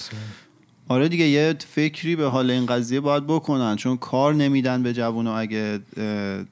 آره 0.88 1.08
دیگه 1.08 1.24
یه 1.24 1.54
فکری 1.68 2.16
به 2.16 2.26
حال 2.26 2.50
این 2.50 2.66
قضیه 2.66 3.00
باید 3.00 3.26
بکنن 3.26 3.76
چون 3.76 3.96
کار 3.96 4.34
نمیدن 4.34 4.82
به 4.82 4.92
جوونا 4.92 5.38
اگه 5.38 5.78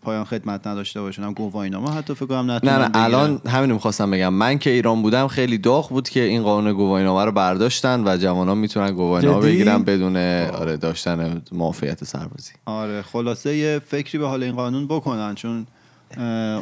پایان 0.03 0.25
خدمت 0.25 0.67
نداشته 0.67 1.01
باشن 1.01 1.23
هم 1.23 1.33
گواهینامه 1.33 1.91
حتی 1.91 2.15
فکر 2.15 2.27
کنم 2.27 2.51
نه 2.51 2.55
نتونن 2.55 2.73
نه 2.73 2.89
بگیرن. 2.89 3.05
الان 3.05 3.41
همین 3.49 3.73
می‌خواستم 3.73 4.11
بگم 4.11 4.35
من 4.35 4.59
که 4.59 4.71
ایران 4.71 5.03
بودم 5.03 5.29
خیلی 5.29 5.59
داغ 5.59 5.89
بود 5.89 6.09
که 6.09 6.21
این 6.21 6.43
قانون 6.43 6.73
گواهینامه 6.73 7.25
رو 7.25 7.33
برداشتن 7.33 8.03
و 8.09 8.17
جوانان 8.17 8.59
می‌تونن 8.59 8.93
گواهینامه 8.93 9.41
جدی؟ 9.43 9.53
بگیرن 9.53 9.83
بدون 9.83 10.17
آره 10.47 10.77
داشتن 10.77 11.43
معافیت 11.53 12.05
سربازی 12.05 12.53
آره 12.67 13.03
خلاصه 13.03 13.57
یه 13.57 13.81
فکری 13.87 14.19
به 14.19 14.29
حال 14.29 14.43
این 14.43 14.55
قانون 14.55 14.87
بکنن 14.87 15.35
چون 15.35 15.67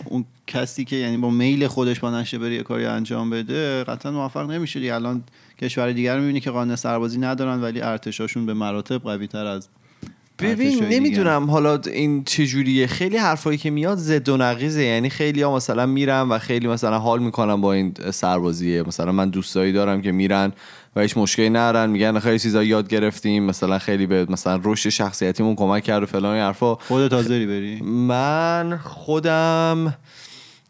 اون 0.05 0.25
کسی 0.47 0.85
که 0.85 0.97
یعنی 0.97 1.17
با 1.17 1.31
میل 1.31 1.67
خودش 1.67 2.01
با 2.01 2.21
نشه 2.21 2.39
بره 2.39 2.55
یه 2.55 2.63
کاری 2.63 2.85
انجام 2.87 3.31
بده 3.31 3.85
قطعا 3.85 4.13
موفق 4.13 4.51
نمیشه 4.51 4.81
دیگه 4.81 4.95
الان 4.95 5.23
کشور 5.61 5.93
دیگر 5.93 6.15
رو 6.15 6.21
می‌بینی 6.21 6.41
که 6.41 6.51
قانون 6.51 6.77
سربازی 6.77 7.19
ندارن 7.19 7.61
ولی 7.61 7.81
ارتشاشون 7.81 8.47
به 8.47 8.55
مراتب 8.55 8.99
قوی 8.99 9.27
تر 9.27 9.47
از 9.47 9.69
ببین. 10.39 10.85
نمی‌دونم 10.85 11.51
حالا 11.51 11.81
این 11.87 12.25
چجوریه 12.25 12.87
خیلی 12.87 13.17
حرفایی 13.17 13.59
که 13.59 13.71
میاد 13.71 13.99
زد 13.99 14.29
و 14.29 14.37
نقیزه 14.37 14.83
یعنی 14.83 15.11
خیلی 15.11 15.43
ها 15.43 15.57
مثلا 15.57 15.87
میرن 15.87 16.29
و 16.29 16.39
خیلی 16.39 16.69
مثلا 16.69 16.99
حال 16.99 17.23
می‌کنن 17.23 17.61
با 17.61 17.73
این 17.73 17.95
سربازیه. 18.11 18.83
مثلا 18.83 19.13
من 19.13 19.31
دوستایی 19.31 19.73
دارم 19.73 20.03
که 20.03 20.13
میرن 20.13 20.53
و 20.97 21.01
هیچ 21.01 21.17
مشکلی 21.17 21.51
ندارن. 21.51 21.91
میگن 21.91 22.19
خیلی 22.19 22.39
چیزا 22.39 22.65
یاد 22.65 22.89
گرفتیم. 22.89 23.45
مثلا 23.45 23.79
خیلی 23.79 24.07
به 24.07 24.27
مثلا 24.29 24.61
رشد 24.65 24.89
شخصیتیمون 24.89 25.55
کمک 25.55 25.85
کرد 25.85 26.03
و 26.03 26.07
فلان 26.07 26.35
این 26.35 26.43
حرفا. 26.43 26.75
خودت 26.75 27.13
حاضری 27.13 27.47
بری؟ 27.47 27.81
من 27.83 28.81
خودم 28.85 29.95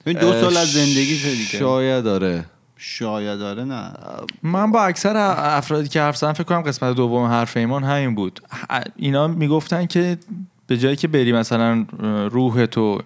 ببین 0.07 0.19
دو 0.19 0.33
سال 0.33 0.57
از 0.57 0.73
زندگی 0.73 1.19
دیگه. 1.19 1.59
شاید 1.59 2.05
داره 2.05 2.45
شاید 2.83 3.39
داره 3.39 3.65
نه 3.65 3.93
من 4.43 4.71
با 4.73 4.85
اکثر 4.85 5.17
افرادی 5.39 5.89
که 5.89 6.01
حرف 6.01 6.17
زدن 6.17 6.33
فکر 6.33 6.45
کنم 6.45 6.61
قسمت 6.61 6.97
دوم 6.97 7.25
حرف 7.25 7.57
ایمان 7.57 7.85
همین 7.85 8.15
بود 8.15 8.41
اینا 8.97 9.29
می‌گفتن 9.29 9.87
که 9.87 10.17
به 10.67 10.77
جایی 10.77 10.97
که 10.97 11.09
بری 11.09 11.33
مثلا 11.33 11.87
روح 12.31 12.67
تو 12.67 13.03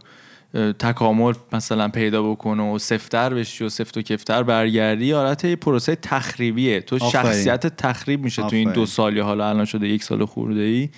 تکامل 0.78 1.32
مثلا 1.52 1.88
پیدا 1.88 2.22
بکنه 2.22 2.62
و 2.62 2.78
سفتر 2.78 3.34
بشی 3.34 3.64
و 3.64 3.68
سفت 3.68 3.96
و 3.96 4.02
کفتر 4.02 4.42
برگردی 4.42 5.12
حالت 5.12 5.44
یه 5.44 5.56
پروسه 5.56 5.96
تخریبیه 5.96 6.80
تو 6.80 6.96
آفرین. 6.96 7.32
شخصیت 7.32 7.66
تخریب 7.66 8.24
میشه 8.24 8.42
تو 8.42 8.56
این. 8.56 8.72
دو 8.72 8.86
سال 8.86 9.16
یا 9.16 9.24
حالا 9.24 9.48
الان 9.48 9.64
شده 9.64 9.88
یک 9.88 10.04
سال 10.04 10.24
خورده 10.24 10.60
ای 10.60 10.88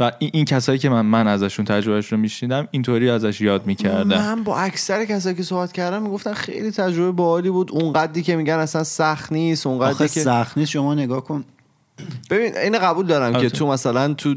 و 0.00 0.12
این, 0.18 0.30
این 0.34 0.44
کسایی 0.44 0.78
که 0.78 0.88
من 0.88 1.06
من 1.06 1.28
ازشون 1.28 1.64
تجربهش 1.64 2.12
رو 2.12 2.18
میشنیدم 2.18 2.68
اینطوری 2.70 3.10
ازش 3.10 3.40
یاد 3.40 3.66
می‌کردم 3.66 4.18
من 4.18 4.44
با 4.44 4.58
اکثر 4.58 5.04
کسایی 5.04 5.36
که 5.36 5.42
صحبت 5.42 5.72
کردم 5.72 6.02
می‌گفتن 6.02 6.32
خیلی 6.32 6.70
تجربه 6.70 7.12
باحالی 7.12 7.50
بود 7.50 7.70
اونقدری 7.72 8.22
که 8.22 8.36
میگن 8.36 8.54
اصلا 8.54 8.84
سخت 8.84 9.32
نیست 9.32 9.66
اونقدری 9.66 10.08
که 10.08 10.20
سخت 10.20 10.58
نیست 10.58 10.70
شما 10.70 10.94
نگاه 10.94 11.24
کن 11.24 11.44
ببین 12.30 12.56
این 12.56 12.78
قبول 12.78 13.06
دارم 13.06 13.34
آره. 13.34 13.42
که 13.42 13.56
تو 13.56 13.66
مثلا 13.66 14.14
تو 14.14 14.34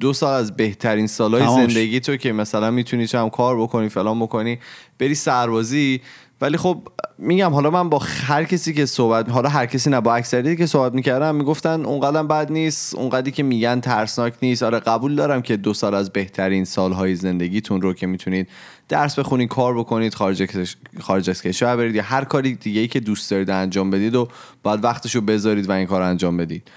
دو 0.00 0.12
سال 0.12 0.40
از 0.40 0.56
بهترین 0.56 1.06
سالهای. 1.06 1.66
زندگی 1.66 2.00
تو 2.00 2.16
که 2.16 2.32
مثلا 2.32 2.70
می‌تونی 2.70 3.06
چم 3.06 3.28
کار 3.28 3.60
بکنی 3.60 3.88
فلان 3.88 4.20
بکنی 4.20 4.58
بری 4.98 5.14
سربازی 5.14 6.00
ولی 6.40 6.56
خب 6.56 6.88
میگم 7.18 7.52
حالا 7.52 7.70
من 7.70 7.88
با 7.88 7.98
هر 7.98 8.44
کسی 8.44 8.72
که 8.72 8.86
صحبت 8.86 9.30
حالا 9.30 9.48
هر 9.48 9.66
کسی 9.66 9.90
نه 9.90 10.00
با 10.00 10.14
اکثریتی 10.14 10.56
که 10.56 10.66
صحبت 10.66 10.94
می‌کردم 10.94 11.34
می‌گفتن 11.34 11.84
اونقدر 11.84 12.22
بد 12.22 12.52
نیست 12.52 12.94
اونقدری 12.94 13.30
که 13.30 13.42
میگن 13.42 13.80
ترسناک 13.80 14.34
نیست. 14.42 14.62
آره 14.62 14.78
قبول 14.80 15.14
دارم 15.14 15.42
که 15.42 15.56
دو 15.56 15.74
سال 15.74 15.94
از 15.94 16.10
بهترین 16.10 16.64
سالهای 16.64 17.14
زندگیتون 17.14 17.82
رو 17.82 17.92
که 17.92 18.06
می‌تونید 18.06 18.48
درس 18.88 19.18
بخونید 19.18 19.48
کار 19.48 19.78
بکنید 19.78 20.14
خارج 20.14 20.66
خارج 21.00 21.30
از 21.30 21.42
کشور 21.42 21.76
برید 21.76 21.94
یا 21.94 22.02
هر 22.02 22.24
کاری 22.24 22.54
دیگه 22.54 22.80
ای 22.80 22.88
که 22.88 23.00
دوست 23.00 23.30
دارید 23.30 23.50
انجام 23.50 23.90
بدید 23.90 24.14
و 24.14 24.28
باید 24.62 24.84
وقتشو 24.84 25.20
بذارید 25.20 25.68
و 25.68 25.72
این 25.72 25.86
کار 25.86 26.00
رو 26.00 26.06
انجام 26.06 26.36
بدید. 26.36 26.68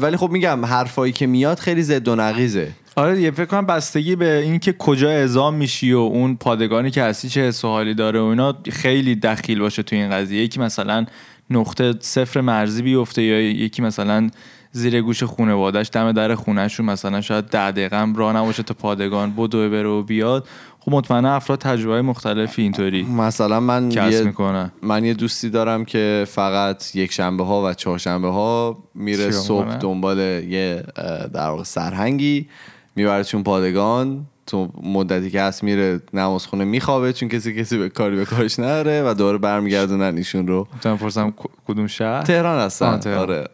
ولی 0.00 0.16
خب 0.16 0.30
میگم 0.30 0.64
حرفایی 0.64 1.12
که 1.12 1.26
میاد 1.26 1.58
خیلی 1.58 1.82
ضد 1.82 2.08
و 2.08 2.16
نقیزه 2.16 2.72
آره 2.96 3.14
دیگه 3.14 3.30
فکر 3.30 3.44
کنم 3.44 3.66
بستگی 3.66 4.16
به 4.16 4.38
اینکه 4.38 4.72
کجا 4.72 5.08
اعزام 5.08 5.54
میشی 5.54 5.92
و 5.92 5.98
اون 5.98 6.36
پادگانی 6.36 6.90
که 6.90 7.02
هستی 7.02 7.28
چه 7.28 7.40
حس 7.40 7.62
داره 7.96 8.20
و 8.20 8.24
اینا 8.24 8.56
خیلی 8.70 9.14
دخیل 9.14 9.60
باشه 9.60 9.82
تو 9.82 9.96
این 9.96 10.10
قضیه. 10.10 10.42
یکی 10.42 10.60
مثلا 10.60 11.06
نقطه 11.50 11.94
صفر 12.00 12.40
مرزی 12.40 12.82
بیفته 12.82 13.22
یا 13.22 13.40
یکی 13.40 13.82
مثلا 13.82 14.30
زیر 14.72 15.02
گوش 15.02 15.22
خونوادش 15.22 15.90
دم 15.92 16.12
در 16.12 16.34
خونهشون 16.34 16.86
مثلا 16.86 17.20
شاید 17.20 17.44
ده 17.44 17.70
دقیقه 17.70 18.00
هم 18.00 18.16
راه 18.16 18.36
نباشه 18.36 18.62
تا 18.62 18.74
پادگان 18.74 19.32
بدوه 19.36 19.68
بره 19.68 19.88
و 19.88 20.02
بیاد. 20.02 20.48
خب 20.80 20.92
مطمئنا 20.92 21.34
افراد 21.34 21.58
تجربه 21.58 22.02
مختلفی 22.02 22.62
اینطوری 22.62 23.02
مثلا 23.02 23.60
من 23.60 23.90
یه 23.90 24.22
می‌کنن. 24.22 24.72
من 24.82 25.04
یه 25.04 25.14
دوستی 25.14 25.50
دارم 25.50 25.84
که 25.84 26.26
فقط 26.28 26.96
یک 26.96 27.12
شنبه 27.12 27.44
ها 27.44 27.70
و 27.70 27.74
چهارشنبه 27.74 28.28
ها 28.28 28.78
میره 28.94 29.30
صبح 29.30 29.64
می‌کنه؟ 29.64 29.78
دنبال 29.78 30.18
یه 30.18 30.82
در 31.34 31.48
واقع 31.48 31.62
سرهنگی. 31.62 32.48
می‌بره 32.96 33.24
چون 33.24 33.42
پادگان 33.42 34.26
تو 34.46 34.68
مدتی 34.82 35.30
که 35.30 35.42
هست 35.42 35.64
میره 35.64 36.00
نماز 36.12 36.46
خونه 36.46 36.64
میخوابه 36.64 37.12
چون 37.12 37.28
کسی 37.28 37.54
کسی 37.54 37.78
به 37.78 37.88
کاری 37.88 38.16
به 38.16 38.24
کارش 38.24 38.58
نداره 38.58 39.02
و 39.02 39.14
دوباره 39.14 39.38
برمیگردونن 39.38 40.16
ایشون 40.16 40.46
رو. 40.46 40.68
می‌تونم 40.72 40.98
پرسم 40.98 41.34
کدوم 41.66 41.86
شهر؟ 41.86 42.22
تهران 42.22 42.58
هستن. 42.58 42.98
تهران. 42.98 43.18
آره. 43.18 43.44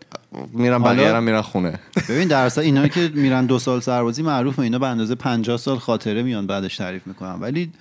میرن 0.53 0.83
بقیه 0.83 1.21
میرن 1.21 1.41
خونه. 1.41 1.81
ببین 2.09 2.29
در 2.29 2.45
اصل 2.45 2.61
اینا 2.61 2.89
که 2.89 3.11
میرن 3.15 3.47
دو 3.47 3.59
سال 3.59 3.81
سربازی 3.81 4.23
معروفه. 4.23 4.63
اینا 4.63 4.79
به 4.79 4.87
اندازه 4.87 5.15
50 5.15 5.57
سال 5.57 5.79
خاطره 5.79 6.23
میان 6.23 6.47
بعدش 6.47 6.77
تعریف 6.77 7.07
می‌کنن. 7.07 7.41
ولی 7.41 7.73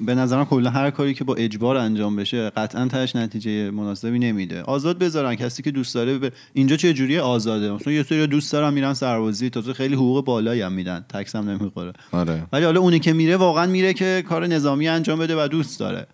به 0.00 0.14
نظرم 0.14 0.44
کلا 0.44 0.70
هر 0.70 0.90
کاری 0.90 1.14
که 1.14 1.24
با 1.24 1.34
اجبار 1.34 1.76
انجام 1.76 2.16
بشه 2.16 2.50
قطعا 2.50 2.88
تاش 2.88 3.16
نتیجه 3.16 3.70
مناسبی 3.70 4.18
نمیده. 4.18 4.62
آزاد 4.62 4.98
بذارن 4.98 5.34
کسی 5.34 5.62
که 5.62 5.70
دوست 5.70 5.94
داره 5.94 6.18
ببر. 6.18 6.30
اینجا 6.52 6.76
چه 6.76 6.92
جوریه؟ 6.92 7.20
آزاده. 7.20 7.72
مثلا 7.72 7.92
یه 7.92 8.02
سری 8.02 8.26
دوست 8.26 8.52
دارن 8.52 8.74
میرن 8.74 8.94
سربازی. 8.94 9.50
تازه 9.50 9.72
خیلی 9.72 9.94
حقوق 9.94 10.24
بالایی 10.24 10.62
هم 10.62 10.72
میدن. 10.72 11.04
تکس 11.08 11.36
هم 11.36 11.50
نمی‌خوره. 11.50 11.92
آره. 12.12 12.46
ولی 12.52 12.64
حالا 12.64 12.80
اونی 12.80 12.98
که 12.98 13.12
میره 13.12 13.36
واقعا 13.36 13.66
میره 13.66 13.92
که 13.92 14.24
کار 14.28 14.46
نظامی 14.46 14.88
انجام 14.88 15.18
بده 15.18 15.44
و 15.44 15.48
دوست 15.48 15.80
داره. 15.80 16.06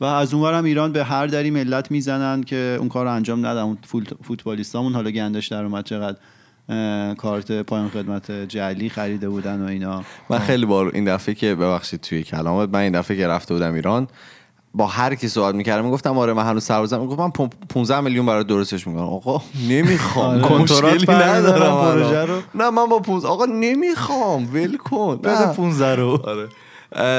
و 0.00 0.04
از 0.04 0.34
اونورم 0.34 0.64
ایران 0.64 0.92
به 0.92 1.04
هر 1.04 1.26
دری 1.26 1.50
ملت 1.50 1.90
می‌زنن 1.90 2.42
که 2.42 2.76
اون 2.78 2.88
کار 2.88 3.04
رو 3.04 3.12
انجام 3.12 3.46
ندن. 3.46 3.62
اون 3.62 3.78
فوت- 3.92 4.14
فوتبالیستامون 4.22 4.92
حالا 4.92 5.10
گندش 5.10 5.46
در 5.48 5.64
اومد 5.64 5.84
چقدر. 5.84 6.16
کارت 7.18 7.52
پایان 7.52 7.88
خدمت 7.88 8.30
جعلی 8.30 8.88
خریده 8.88 9.28
بودن 9.28 9.62
و 9.62 9.66
اینا 9.66 10.02
من 10.30 10.38
خیلی 10.38 10.66
بار 10.66 10.90
این 10.94 11.04
دفعه 11.04 11.34
که 11.34 11.54
ببخشید 11.54 12.00
توی 12.00 12.22
کلامت 12.22 12.68
من 12.68 12.80
این 12.80 12.92
دفعه 12.92 13.16
که 13.16 13.28
رفته 13.28 13.54
بودم 13.54 13.74
ایران 13.74 14.08
با 14.74 14.86
هر 14.86 15.14
کی 15.14 15.28
صحبت 15.28 15.54
می‌کردم 15.54 15.84
می‌گفتم 15.84 16.18
آره 16.18 16.32
من 16.32 16.44
هنوز 16.46 16.64
سربازم 16.64 17.00
می‌گفت 17.00 17.20
من 17.20 17.30
پون- 17.30 17.50
15 17.68 18.00
میلیون 18.00 18.26
برای 18.26 18.44
درستش 18.44 18.86
می‌کنم 18.86 19.02
آقا 19.04 19.42
نمی‌خوام 19.68 20.30
آره. 20.34 20.42
کنترات 20.42 21.04
برمی‌دارن 21.06 21.38
ندارم 21.38 21.92
پروژه. 21.92 22.24
رو. 22.24 22.40
نه 22.54 22.70
من 22.70 22.86
با 22.86 22.98
15 22.98 23.28
آقا 23.28 23.44
نمی‌خوام 23.46 24.48
ول 24.54 24.76
کن 24.76 25.16
بده 25.16 25.46
نه. 25.46 25.52
15 25.52 25.94
رو 25.94 26.20
آره 26.24 26.48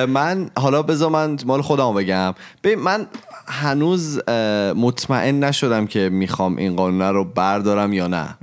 من 0.07 0.49
حالا 0.57 0.81
بذار 0.81 1.09
من 1.09 1.37
مال 1.45 1.61
خودم 1.61 1.93
بگم. 1.93 2.33
ببین 2.63 2.79
من 2.79 3.07
هنوز 3.47 4.29
مطمئن 4.75 5.43
نشدم 5.43 5.87
که 5.87 6.09
می‌خوام 6.09 6.57
این 6.57 6.75
قانون 6.75 7.01
رو 7.01 7.25
بردارم 7.25 7.93
یا 7.93 8.07
نه. 8.07 8.37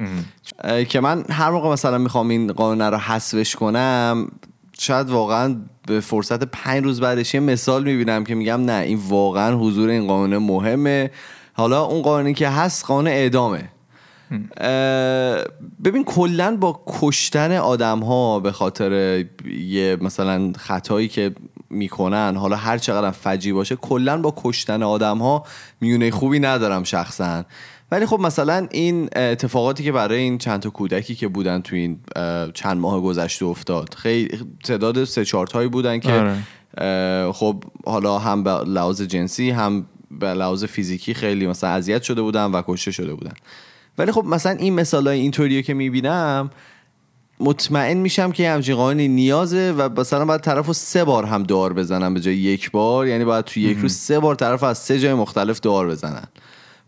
که 0.85 1.01
من 1.01 1.25
هر 1.31 1.51
موقع 1.51 1.73
مثلا 1.73 1.99
می‌خوام 1.99 2.29
این 2.29 2.53
قانون 2.53 2.81
رو 2.81 2.97
حذفش 2.97 3.57
کنم 3.57 4.29
شاید 4.79 5.11
واقعا 5.11 5.57
به 5.87 6.01
فرصت 6.01 6.45
پنج 6.45 6.85
روز 6.85 7.01
بعدش 7.01 7.35
یه 7.35 7.41
مثال 7.41 7.85
می‌بینم 7.85 8.25
که 8.25 8.35
میگم 8.35 8.65
نه 8.65 8.83
این 8.83 9.01
واقعا 9.09 9.57
حضور 9.57 9.89
این 9.89 10.07
قانون 10.07 10.39
مهمه. 10.39 11.11
حالا 11.53 11.83
اون 11.83 12.03
قانونی 12.03 12.35
که 12.35 12.49
هست 12.49 12.85
قانون 12.85 13.07
اعدامه. 13.07 13.69
ببین 15.85 16.05
کلا 16.05 16.57
با 16.57 16.83
کشتن 16.87 17.57
آدم 17.57 18.01
ها 18.01 18.41
به 18.41 18.53
خاطر 18.53 19.25
یه 19.59 19.97
مثلا 20.01 20.53
خطایی 20.57 21.09
که 21.09 21.33
می‌کنن 21.71 22.37
حالا 22.37 22.57
هر 22.57 22.79
چقدر 22.79 23.11
فجی 23.11 23.53
باشه 23.53 23.77
کلا 23.77 24.23
با 24.23 24.35
کشتن 24.37 24.83
آدم 24.83 25.19
ها 25.19 25.45
میونه 25.81 26.11
خوبی 26.11 26.41
ندارم 26.41 26.85
شخصا. 26.85 27.45
ولی 27.91 28.07
خب 28.07 28.21
مثلا 28.21 28.67
این 28.71 29.09
اتفاقاتی 29.17 29.85
که 29.85 29.93
برای 29.93 30.19
این 30.19 30.39
چند 30.39 30.61
تا 30.61 30.71
کودکی 30.71 31.15
که 31.15 31.29
بودن 31.29 31.61
تو 31.61 31.77
این 31.77 31.99
چند 32.55 32.77
ماه 32.77 33.01
گذشته 33.01 33.45
افتاد. 33.45 33.95
خیلی 33.95 34.39
تعداد 34.65 35.05
سه 35.05 35.25
چهار 35.25 35.47
تایی 35.47 35.69
بودن 35.69 35.99
که 35.99 36.13
آره. 36.13 37.33
خب 37.33 37.65
حالا 37.87 38.19
هم 38.19 38.43
به 38.43 38.51
لحاظ 38.51 39.03
جنسی 39.03 39.51
هم 39.51 39.87
به 40.11 40.35
لحاظ 40.35 40.65
فیزیکی 40.65 41.15
خیلی 41.15 41.47
مثلا 41.47 41.71
اذیت 41.71 42.03
شده 42.03 42.23
بودن 42.23 42.45
و 42.45 42.63
کشته 42.67 42.91
شده 42.91 43.15
بودن. 43.15 43.33
ولی 43.99 44.13
خب 44.13 44.25
مثلا 44.25 44.53
این 44.53 44.75
مثال 44.75 45.07
های 45.07 45.21
اینطوریه 45.21 45.63
که 45.63 45.75
می‌بینم 45.75 46.51
مطمئن 47.41 47.97
میشم 47.97 48.33
که 48.33 48.51
همچین 48.51 48.75
قانونی 48.75 49.09
نیازه 49.09 49.75
و 49.79 50.01
مثلا 50.01 50.25
باید 50.25 50.41
طرف 50.41 50.67
رو 50.67 50.73
سه 50.73 51.05
بار 51.05 51.25
هم 51.25 51.43
دار 51.43 51.73
بزنن 51.73 52.15
به 52.15 52.21
جای 52.21 52.37
یک 52.37 52.71
بار. 52.71 53.07
یعنی 53.07 53.25
باید 53.25 53.45
تو 53.45 53.61
یک 53.61 53.79
روز 53.79 53.95
سه 53.95 54.21
بار 54.21 54.35
طرف 54.35 54.63
از 54.63 54.79
سه 54.79 54.99
جای 54.99 55.15
مختلف 55.15 55.61
دار 55.61 55.89
بزنن. 55.89 56.27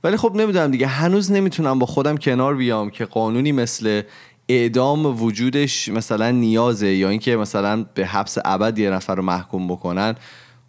ولی 0.04 0.16
خب 0.16 0.32
نمی‌دونم 0.34 0.70
دیگه 0.70 0.86
هنوز 0.86 1.32
نمی‌تونم 1.32 1.78
با 1.78 1.86
خودم 1.86 2.16
کنار 2.16 2.54
بیام 2.54 2.90
که 2.90 3.04
قانونی 3.04 3.52
مثل 3.52 4.02
اعدام 4.48 5.22
وجودش 5.22 5.88
مثلا 5.88 6.30
نیازه 6.30 6.94
یا 6.94 7.08
اینکه 7.08 7.36
مثلا 7.36 7.86
به 7.94 8.06
حبس 8.06 8.38
ابد 8.44 8.78
یه 8.78 8.90
نفر 8.90 9.14
رو 9.14 9.22
محکوم 9.22 9.68
بکنن. 9.68 10.14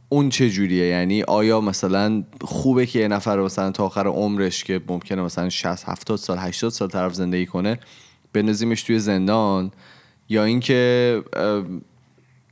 اون 0.09 0.29
چه 0.29 0.49
جوریه؟ 0.49 0.85
یعنی 0.85 1.23
آیا 1.23 1.61
مثلا 1.61 2.23
خوبه 2.41 2.85
که 2.85 2.99
یه 2.99 3.07
نفر 3.07 3.39
مثلا 3.41 3.71
تا 3.71 3.85
آخر 3.85 4.07
عمرش 4.07 4.63
که 4.63 4.81
ممکنه 4.87 5.21
مثلا 5.21 5.49
60 5.49 5.89
70 5.89 6.17
سال 6.17 6.37
80 6.37 6.71
سال 6.71 6.87
طرف 6.87 7.13
زندگی 7.13 7.45
کنه 7.45 7.79
بنزیمش 8.33 8.83
توی 8.83 8.99
زندان؟ 8.99 9.71
یا 10.29 10.43
اینکه 10.43 11.21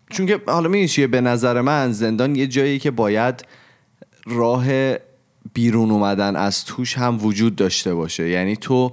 چون 0.09 0.25
که 0.25 0.41
حالا 0.47 0.69
می‌دونی 0.69 0.87
چیه؟ 0.87 1.07
به 1.07 1.21
نظر 1.21 1.61
من 1.61 1.91
زندان 1.91 2.35
یه 2.35 2.47
جایی 2.47 2.79
که 2.79 2.91
باید 2.91 3.45
راه 4.25 4.65
بیرون 5.53 5.91
اومدن 5.91 6.35
از 6.35 6.65
توش 6.65 6.97
هم 6.97 7.25
وجود 7.25 7.55
داشته 7.55 7.93
باشه. 7.93 8.29
یعنی 8.29 8.55
تو 8.55 8.91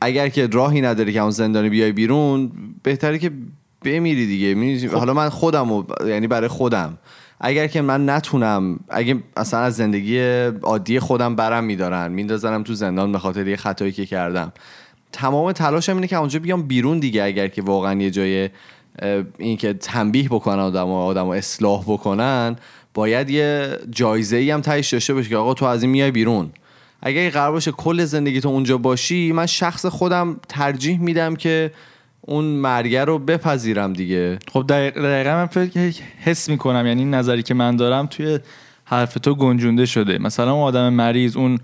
اگر 0.00 0.28
که 0.28 0.46
راهی 0.46 0.80
نداری 0.80 1.12
که 1.12 1.20
اون 1.20 1.30
زندانی 1.30 1.68
بیای 1.68 1.92
بیرون 1.92 2.52
بهتره 2.82 3.18
که 3.18 3.30
بمیری 3.82 4.26
دیگه. 4.26 4.54
می‌دونی؟ 4.54 4.92
حالا 4.94 5.14
من 5.14 5.28
خودم 5.28 5.72
و 5.72 5.84
یعنی 6.06 6.26
برای 6.26 6.48
خودم. 6.48 6.98
اگر 7.46 7.66
که 7.66 7.82
من 7.82 8.10
نتونم 8.10 8.80
اگه 8.88 9.16
اصلا 9.36 9.60
از 9.60 9.76
زندگی 9.76 10.20
عادی 10.62 11.00
خودم 11.00 11.36
برم 11.36 11.64
میدارن 11.64 12.12
میندازنم 12.12 12.62
تو 12.62 12.74
زندان 12.74 13.12
به 13.12 13.18
خاطر 13.18 13.48
یه 13.48 13.56
خطایی 13.56 13.92
که 13.92 14.06
کردم. 14.06 14.52
تمام 15.12 15.52
تلاشم 15.52 15.94
اینه 15.94 16.06
که 16.06 16.16
اونجا 16.16 16.38
بیام 16.38 16.62
بیرون 16.62 16.98
دیگه 16.98 17.22
اگر 17.22 17.48
که 17.48 17.62
واقعا 17.62 18.00
یه 18.00 18.10
جای 18.10 18.50
این 19.38 19.56
که 19.56 19.74
تنبیه 19.74 20.28
بکنن 20.28 20.58
آدم 20.58 20.88
و 20.88 20.94
آدم 20.94 21.28
اصلاح 21.28 21.82
بکنن 21.82 22.56
باید 22.94 23.30
یه 23.30 23.78
جایزه 23.90 24.36
ای 24.36 24.50
هم 24.50 24.60
تهش 24.60 24.92
داشته 24.92 25.14
باشه 25.14 25.28
که 25.28 25.36
آقا 25.36 25.54
تو 25.54 25.64
از 25.64 25.82
این 25.82 25.92
میای 25.92 26.10
بیرون. 26.10 26.50
اگر 27.02 27.30
قرار 27.30 27.52
باشه 27.52 27.72
کل 27.72 28.04
زندگی 28.04 28.40
تو 28.40 28.48
اونجا 28.48 28.78
باشی 28.78 29.32
من 29.32 29.46
شخص 29.46 29.86
خودم 29.86 30.36
ترجیح 30.48 31.00
میدم 31.00 31.36
که 31.36 31.70
اون 32.26 32.44
مرگه 32.44 33.04
رو 33.04 33.18
بپذیرم 33.18 33.92
دیگه. 33.92 34.38
خب 34.52 34.64
دقیق- 34.68 34.98
دقیقا 34.98 35.30
من 35.30 35.46
فکر 35.46 35.94
حس 36.24 36.48
می‌کنم 36.48 36.86
یعنی 36.86 37.04
نظری 37.04 37.42
که 37.42 37.54
من 37.54 37.76
دارم 37.76 38.06
توی 38.06 38.38
حرف 38.84 39.14
تو 39.14 39.34
گنجونده 39.34 39.86
شده. 39.86 40.18
مثلا 40.18 40.52
اون 40.52 40.62
آدم 40.62 40.92
مریض 40.92 41.36
اون 41.36 41.58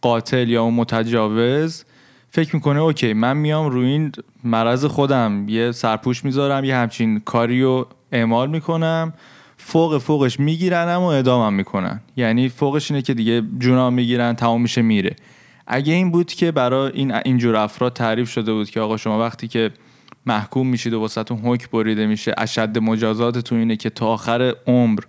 قاتل 0.00 0.48
یا 0.48 0.62
اون 0.62 0.74
متجاوز 0.74 1.84
فکر 2.30 2.56
می‌کنه 2.56 2.80
اوکی 2.80 3.12
من 3.12 3.36
میام 3.36 3.70
روی 3.70 3.86
این 3.86 4.12
مرض 4.44 4.84
خودم 4.84 5.48
یه 5.48 5.72
سرپوش 5.72 6.24
می‌ذارم 6.24 6.64
یه 6.64 6.76
همچین 6.76 7.20
کاری 7.20 7.62
رو 7.62 7.86
اعمال 8.12 8.50
می‌کنم 8.50 9.12
فوق 9.56 9.98
فوقش 9.98 10.40
میگیرنم 10.40 11.00
و 11.00 11.04
اعدامم 11.04 11.54
می‌کنن. 11.54 12.00
یعنی 12.16 12.48
فوقش 12.48 12.90
اینه 12.90 13.02
که 13.02 13.14
دیگه 13.14 13.42
جونام 13.58 13.94
می‌گیرن 13.94 14.32
تمام 14.32 14.62
میشه 14.62 14.82
میره. 14.82 15.16
اگه 15.66 15.92
این 15.92 16.10
بود 16.10 16.32
که 16.32 16.52
برای 16.52 16.92
این 16.94 17.14
اینجور 17.14 17.56
افراد 17.56 17.92
تعریف 17.92 18.30
شده 18.30 18.52
بود 18.52 18.70
که 18.70 18.80
آقا 18.80 18.96
شما 18.96 19.20
وقتی 19.20 19.48
که 19.48 19.70
محکوم 20.26 20.66
میشید 20.66 20.92
و 20.92 21.00
واسهتون 21.00 21.38
حکم 21.38 21.68
بریده 21.72 22.06
میشه. 22.06 22.34
اشد 22.38 22.78
مجازاتتون 22.78 23.58
اینه 23.58 23.76
که 23.76 23.90
تا 23.90 24.06
آخر 24.06 24.54
عمر 24.66 25.00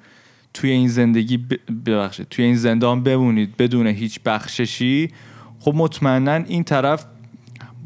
توی 0.53 0.69
این 0.69 0.87
زندگی 0.87 1.39
ببخشید 1.85 2.27
توی 2.29 2.45
این 2.45 2.55
زندان 2.55 3.03
بمونید 3.03 3.57
بدون 3.57 3.87
هیچ 3.87 4.19
بخششی. 4.25 5.11
خب 5.59 5.73
مطمئنا 5.75 6.33
این 6.33 6.63
طرف 6.63 7.05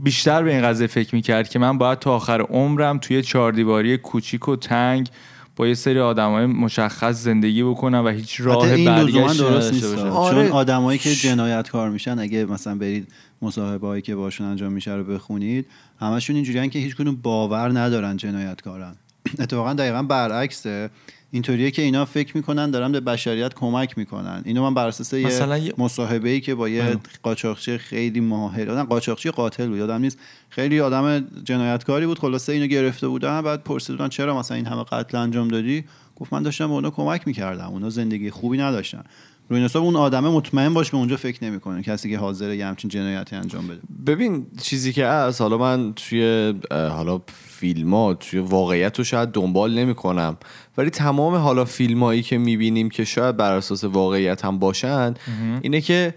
بیشتر 0.03 0.43
به 0.43 0.51
این 0.51 0.61
قضیه 0.61 0.87
فکر 0.87 1.15
می‌کرد 1.15 1.49
که 1.49 1.59
من 1.59 1.77
باید 1.77 1.99
تا 1.99 2.15
آخر 2.15 2.41
عمرم 2.41 2.97
توی 2.97 3.21
چهار 3.21 3.51
دیواری 3.51 3.97
کوچیک 3.97 4.47
و 4.47 4.55
تنگ 4.55 5.09
با 5.55 5.67
یه 5.67 5.73
سری 5.73 5.99
آدمای 5.99 6.45
مشخص 6.45 7.15
زندگی 7.15 7.63
بکنن 7.63 7.99
و 7.99 8.09
هیچ 8.09 8.41
راه 8.41 8.69
برگشتی 8.69 9.13
درست 9.13 9.41
نداشته 9.41 9.71
نیست. 9.71 9.97
آره. 9.97 10.43
چون 10.43 10.51
آدمایی 10.51 10.99
که 10.99 11.15
جنایتکار 11.15 11.89
میشن 11.89 12.19
اگه 12.19 12.45
مثلا 12.45 12.75
برید 12.75 13.07
مصاحبه 13.41 13.87
هایی 13.87 14.01
که 14.01 14.15
باشون 14.15 14.47
انجام 14.47 14.73
میشه 14.73 14.93
رو 14.93 15.03
بخونید 15.03 15.65
همشون 15.99 16.35
اینجوریان 16.35 16.69
که 16.69 16.79
هیچ 16.79 16.95
کدوم 16.95 17.15
باور 17.15 17.79
ندارن 17.79 18.17
جنایتکارن 18.17 18.95
اتفاقا 19.39 19.73
دقیقا 19.73 20.03
برعکسه. 20.03 20.89
اینطوریه 21.31 21.71
که 21.71 21.81
اینا 21.81 22.05
فکر 22.05 22.37
می‌کنن 22.37 22.71
دارن 22.71 22.91
به 22.91 22.99
بشریت 22.99 23.53
کمک 23.53 23.97
می‌کنن. 23.97 24.41
اینو 24.45 24.63
من 24.63 24.73
بر 24.73 24.87
اساس 24.87 25.13
یه 25.13 25.73
مصاحبه 25.77 26.29
ای 26.29 26.41
که 26.41 26.55
با 26.55 26.69
یه 26.69 26.83
بله. 26.83 26.97
قاچاقچی 27.23 27.77
خیلی 27.77 28.19
ماهر 28.19 28.71
نه 28.75 28.83
قاچاقچی 28.83 29.31
قاتل 29.31 29.67
بود 29.67 29.77
یادم 29.77 30.01
نیست. 30.01 30.19
خیلی 30.49 30.79
آدم 30.79 31.27
جنایتکاری 31.43 32.05
بود 32.05 32.19
خلاصه 32.19 32.53
اینو 32.53 32.67
گرفته 32.67 33.07
بودن 33.07 33.41
بعد 33.41 33.63
پرسیدن 33.63 34.07
چرا 34.07 34.39
مثلا 34.39 34.57
این 34.57 34.65
همه 34.65 34.83
قتل 34.83 35.17
انجام 35.17 35.47
دادی؟ 35.47 35.83
گفت 36.19 36.33
من 36.33 36.43
داشتم 36.43 36.67
به 36.67 36.73
اونا 36.73 36.89
کمک 36.89 37.27
می‌کردم. 37.27 37.67
اونا 37.67 37.89
زندگی 37.89 38.31
خوبی 38.31 38.57
نداشتن. 38.57 39.03
روی 39.49 39.63
حساب 39.65 39.83
اون 39.83 39.95
آدمه 39.95 40.29
مطمئن 40.29 40.73
باش 40.73 40.91
به 40.91 40.97
اونجا 40.97 41.17
فکر 41.17 41.43
نمی‌کنه. 41.43 41.83
کسی 41.83 42.09
که 42.09 42.17
حاضره 42.17 42.57
یه 42.57 42.65
همچین 42.65 42.89
جنایتی 42.89 43.35
انجام 43.35 43.67
بده. 43.67 43.79
ببین 44.07 44.45
چیزی 44.61 44.93
که 44.93 45.05
هست 45.05 45.41
حالا 45.41 45.57
من 45.57 45.93
توی 45.93 46.53
حالا 46.71 47.21
فیلم 47.47 47.93
ها 47.93 48.13
توی 48.13 48.39
واقعیت 48.39 48.97
رو 48.97 49.03
شاید 49.03 49.29
دنبال 49.29 49.73
نمی 49.73 49.95
کنم 49.95 50.37
ولی 50.77 50.89
تمام 50.89 51.35
حالا 51.35 51.65
فیلم 51.65 52.03
هایی 52.03 52.21
که 52.21 52.37
می‌بینیم 52.37 52.89
که 52.89 53.03
شاید 53.03 53.37
بر 53.37 53.53
اساس 53.53 53.83
واقعیت 53.83 54.45
هم 54.45 54.59
باشن 54.59 55.13
اینه 55.61 55.81
که 55.81 56.13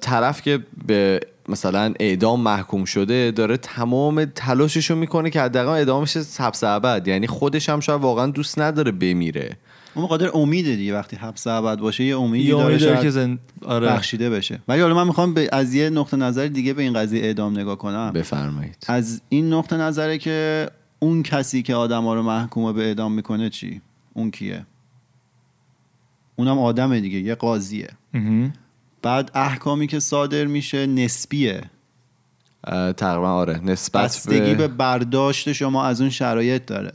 طرف 0.00 0.42
که 0.42 0.58
به 0.86 1.20
مثلا 1.52 1.94
اعدام 2.00 2.40
محکوم 2.40 2.84
شده 2.84 3.30
داره 3.30 3.56
تمام 3.56 4.24
تلاشش 4.24 4.90
رو 4.90 4.96
می‌کنه 4.96 5.30
که 5.30 5.40
حداقل 5.40 5.68
اعدامش 5.68 6.16
حبس 6.16 6.64
ابد. 6.64 7.08
یعنی 7.08 7.26
خودش 7.26 7.68
هم 7.68 7.80
شاید 7.80 8.00
واقعا 8.00 8.26
دوست 8.26 8.58
نداره 8.58 8.92
بمیره. 8.92 9.56
اون 9.94 10.06
قادر 10.06 10.30
امیده 10.34 10.76
دیگه. 10.76 10.94
وقتی 10.94 11.16
حبس 11.16 11.46
ابد 11.46 11.78
باشه 11.78 12.04
یه 12.04 12.18
امیدی 12.18 12.44
یه 12.44 12.50
داره 12.50 12.64
امید 12.64 12.80
داره 12.80 12.92
شاید 12.92 13.04
که 13.04 13.10
زن... 13.10 13.38
آره. 13.64 13.86
بخشیده 13.86 14.30
بشه. 14.30 14.62
ولی 14.68 14.80
حالا 14.80 14.94
من 14.94 15.06
می‌خوام 15.06 15.34
به 15.34 15.48
از 15.52 15.74
یه 15.74 15.90
نقطه 15.90 16.16
نظر 16.16 16.46
دیگه 16.46 16.72
به 16.72 16.82
این 16.82 16.92
قضیه 16.92 17.22
اعدام 17.22 17.58
نگاه 17.58 17.78
کنم. 17.78 18.12
بفرمایید. 18.12 18.76
از 18.86 19.20
این 19.28 19.52
نقطه 19.52 19.76
نظره 19.76 20.18
که 20.18 20.68
اون 20.98 21.22
کسی 21.22 21.62
که 21.62 21.74
آدم 21.74 22.04
ها 22.04 22.14
رو 22.14 22.22
محکوم 22.22 22.72
به 22.72 22.82
اعدام 22.82 23.12
می‌کنه 23.12 23.50
چی؟ 23.50 23.80
اون 24.12 24.30
کیه؟ 24.30 24.66
اونم 26.36 26.58
آدمه 26.58 27.00
دیگه 27.00 27.18
یه 27.18 27.34
قاضیه. 27.34 27.88
بعد 29.02 29.30
احکامی 29.34 29.86
که 29.86 30.00
صادر 30.00 30.44
میشه 30.44 30.86
نسبیه. 30.86 31.62
تقریبا 32.96 33.32
آره 33.32 33.60
نسبت 33.64 34.04
بستگی 34.04 34.54
به 34.54 34.68
برداشت 34.68 35.52
شما 35.52 35.84
از 35.84 36.00
اون 36.00 36.10
شرایط 36.10 36.64
داره. 36.66 36.92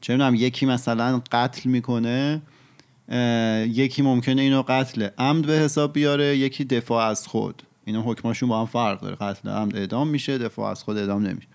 چه 0.00 0.12
می‌دونم 0.12 0.34
یکی 0.34 0.66
مثلا 0.66 1.22
قتل 1.32 1.70
می‌کنه 1.70 2.42
یکی 3.68 4.02
ممکنه 4.02 4.42
اینو 4.42 4.62
قتل 4.68 5.08
عمد 5.18 5.46
به 5.46 5.52
حساب 5.52 5.92
بیاره 5.92 6.36
یکی 6.36 6.64
دفاع 6.64 7.06
از 7.06 7.26
خود. 7.26 7.62
اینا 7.84 8.02
حکماشون 8.02 8.48
با 8.48 8.60
هم 8.60 8.66
فرق 8.66 9.00
داره 9.00 9.16
قتل 9.16 9.48
عمد 9.48 9.76
اعدام 9.76 10.08
میشه 10.08 10.38
دفاع 10.38 10.70
از 10.70 10.82
خود 10.82 10.98
اعدام 10.98 11.26
نمیشه. 11.26 11.48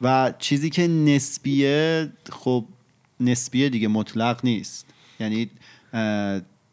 و 0.00 0.32
چیزی 0.38 0.70
که 0.70 0.88
نسبیه 0.88 2.08
خب 2.32 2.64
نسبیه 3.20 3.68
دیگه 3.68 3.88
مطلق 3.88 4.40
نیست. 4.44 4.86
یعنی 5.20 5.50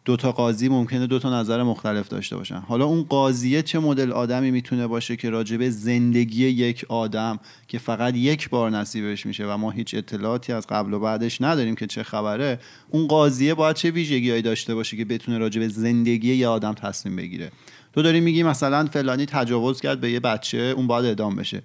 دو 0.08 0.18
تا 0.18 0.32
قاضی 0.32 0.70
ممکنه 0.70 1.08
دو 1.08 1.20
تا 1.20 1.40
نظر 1.40 1.64
مختلف 1.64 2.08
داشته 2.08 2.36
باشن. 2.36 2.58
حالا 2.58 2.86
اون 2.86 3.04
قاضیه 3.04 3.62
چه 3.62 3.80
مدل 3.80 4.12
آدمی 4.12 4.52
می‌تونه 4.52 4.88
باشه 4.88 5.16
که 5.16 5.30
راجبه 5.30 5.70
زندگی 5.70 6.48
یک 6.48 6.86
آدم 6.90 7.40
که 7.68 7.78
فقط 7.78 8.16
یک 8.16 8.50
بار 8.50 8.70
نصیبش 8.70 9.26
میشه 9.26 9.46
و 9.46 9.58
ما 9.58 9.72
هیچ 9.72 9.96
اطلاعاتی 9.96 10.54
از 10.54 10.68
قبل 10.68 10.94
و 10.94 11.00
بعدش 11.00 11.42
نداریم 11.42 11.76
که 11.76 11.88
چه 11.88 12.04
خبره 12.04 12.60
اون 12.90 13.08
قاضیه 13.08 13.54
باید 13.54 13.76
چه 13.76 13.92
ویژگیهایی 13.92 14.42
داشته 14.42 14.76
باشه 14.76 14.98
که 14.98 15.06
بتونه 15.06 15.38
راجبه 15.38 15.68
زندگی 15.68 16.34
یه 16.34 16.48
آدم 16.48 16.74
تصمیم 16.74 17.16
بگیره؟ 17.16 17.52
تو 17.94 18.02
داری 18.02 18.20
میگی 18.20 18.44
مثلا 18.44 18.86
فلانی 18.86 19.26
تجاوز 19.26 19.82
کرد 19.82 20.00
به 20.00 20.12
یه 20.12 20.20
بچه 20.20 20.74
اون 20.78 20.88
باید 20.88 21.06
اعدام 21.06 21.36
بشه. 21.36 21.62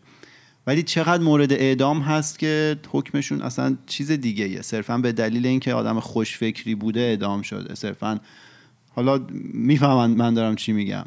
ولی 0.67 0.83
چقدر 0.83 1.23
مورد 1.23 1.53
اعدام 1.53 2.01
هست 2.01 2.39
که 2.39 2.77
حکمشون 2.91 3.43
اصلا 3.43 3.77
چیز 3.87 4.11
دیگه 4.11 4.49
یه 4.49 4.63
صرفا 4.63 4.99
به 4.99 5.13
دلیل 5.13 5.47
اینکه 5.47 5.75
آدم 5.75 6.01
خوشفکری 6.01 6.75
بوده 6.75 7.01
اعدام 7.01 7.43
شده. 7.43 7.75
صرفا 7.75 8.21
حالا 8.91 9.21
می‌فهمن 9.55 10.11
من 10.11 10.35
دارم 10.35 10.57
چی 10.57 10.73
میگم. 10.73 11.05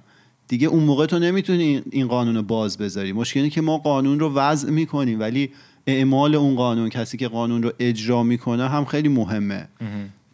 دیگه 0.47 0.67
اون 0.67 0.84
موقع 0.84 1.06
تو 1.06 1.19
نمی‌تونی 1.19 1.82
این 1.91 2.08
قانون 2.08 2.36
رو 2.36 2.43
باز 2.43 2.77
بذاری. 2.77 3.13
مشکلی 3.13 3.49
که 3.49 3.62
ما 3.62 3.77
قانون 3.77 4.19
رو 4.19 4.34
وضع 4.34 4.71
می‌کنیم 4.71 5.19
ولی 5.19 5.49
اعمال 5.88 6.36
اون 6.36 6.56
قانون 6.56 6.89
کسی 6.89 7.17
که 7.17 7.27
قانون 7.27 7.63
رو 7.63 7.71
اجرا 7.79 8.23
می‌کنه 8.23 8.69
هم 8.69 8.86
خیلی 8.86 9.10
مهمه. 9.10 9.67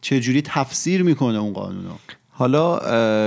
چجوری 0.02 0.42
تفسیر 0.42 1.04
می‌کنه 1.04 1.38
اون 1.38 1.54
قانون 1.54 1.86
رو؟ 1.86 1.92
حالا 2.30 2.80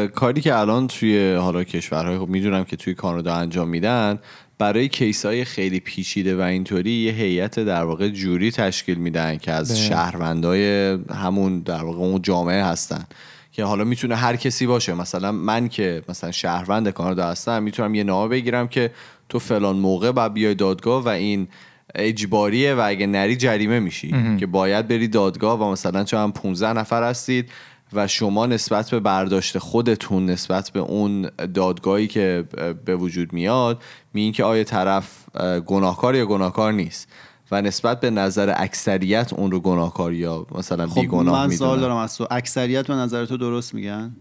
کاری 0.07 0.41
که 0.41 0.59
الان 0.59 0.87
توی 0.87 1.35
حالا 1.35 1.65
کشورهای 1.65 2.19
خب 2.19 2.29
می‌دونم 2.29 2.65
که 2.65 2.77
توی 2.77 2.95
کانادا 2.95 3.35
انجام 3.35 3.69
میدن 3.69 4.19
برای 4.59 4.89
کیس 4.89 5.27
های 5.27 5.45
خیلی 5.45 5.81
پیچیده 5.81 6.37
و 6.37 6.41
اینطوری 6.41 6.91
یه 6.91 7.13
هیئت 7.13 7.61
در 7.61 7.85
واقع 7.85 8.09
جوری 8.09 8.51
تشکیل 8.51 8.99
میدن 8.99 9.37
که 9.37 9.53
از 9.53 9.69
بله. 9.69 9.79
شهروندای 9.79 10.93
همون 11.15 11.61
در 11.61 11.85
واقع 11.85 11.99
اون 11.99 12.23
جامعه 12.23 12.65
هستن 12.65 13.05
که 13.53 13.65
حالا 13.65 13.85
می‌تونه 13.85 14.17
هر 14.17 14.37
کسی 14.37 14.67
باشه 14.67 14.95
مثلا 14.95 15.33
من 15.33 15.69
که 15.69 16.03
مثلا 16.09 16.31
شهروند 16.31 16.91
کانادا 16.91 17.27
هستم 17.27 17.63
می‌تونم 17.63 17.95
یه 17.95 18.05
نامه 18.05 18.29
بگیرم 18.29 18.69
که 18.69 18.91
تو 19.29 19.39
فلان 19.39 19.77
موقع 19.77 20.13
باید 20.13 20.35
بیای 20.35 20.55
دادگاه 20.55 21.05
و 21.05 21.09
این 21.09 21.49
اجباریه 21.95 22.75
و 22.75 22.83
اگه 22.87 23.07
نری 23.07 23.37
جریمه 23.37 23.81
میشی 23.81 24.37
که 24.41 24.47
باید 24.47 24.89
بری 24.89 25.09
دادگاه 25.09 25.61
و 25.61 25.73
مثلا 25.73 26.05
چون 26.05 26.33
15 26.33 26.73
نفر 26.73 27.03
هستید 27.03 27.51
و 27.95 28.07
شما 28.07 28.47
نسبت 28.47 28.91
به 28.91 29.01
برداشت 29.01 29.59
خودتون 29.59 30.27
نسبت 30.27 30.71
به 30.71 30.81
اون 30.81 31.31
دادگاهی 31.55 32.07
که 32.07 32.45
به 32.85 32.97
وجود 32.97 33.33
میاد 33.33 33.83
میگین 34.15 34.33
که 34.33 34.45
آیا 34.45 34.65
طرف 34.65 35.09
اه، 35.35 35.61
گناهکار 35.61 36.15
یا 36.15 36.27
گناهکار 36.27 36.73
نیست؟ 36.73 37.09
و 37.51 37.63
نسبت 37.63 38.01
به 38.01 38.11
نظر 38.11 38.55
اکثریت 38.57 39.33
اون 39.33 39.51
رو 39.51 39.61
گناهکار 39.61 40.13
یا 40.13 40.47
مثلا 40.55 40.87
خب 40.87 41.01
بیگناه 41.01 41.47
من 41.47 41.57
سوال 41.57 41.81
دارم 41.81 41.97
از 41.97 42.17
تو. 42.17 42.27
اکثریت 42.31 42.87
به 42.87 42.95
نظر 42.95 43.25
تو 43.27 43.37
درست 43.37 43.75
میگن؟ 43.75 44.17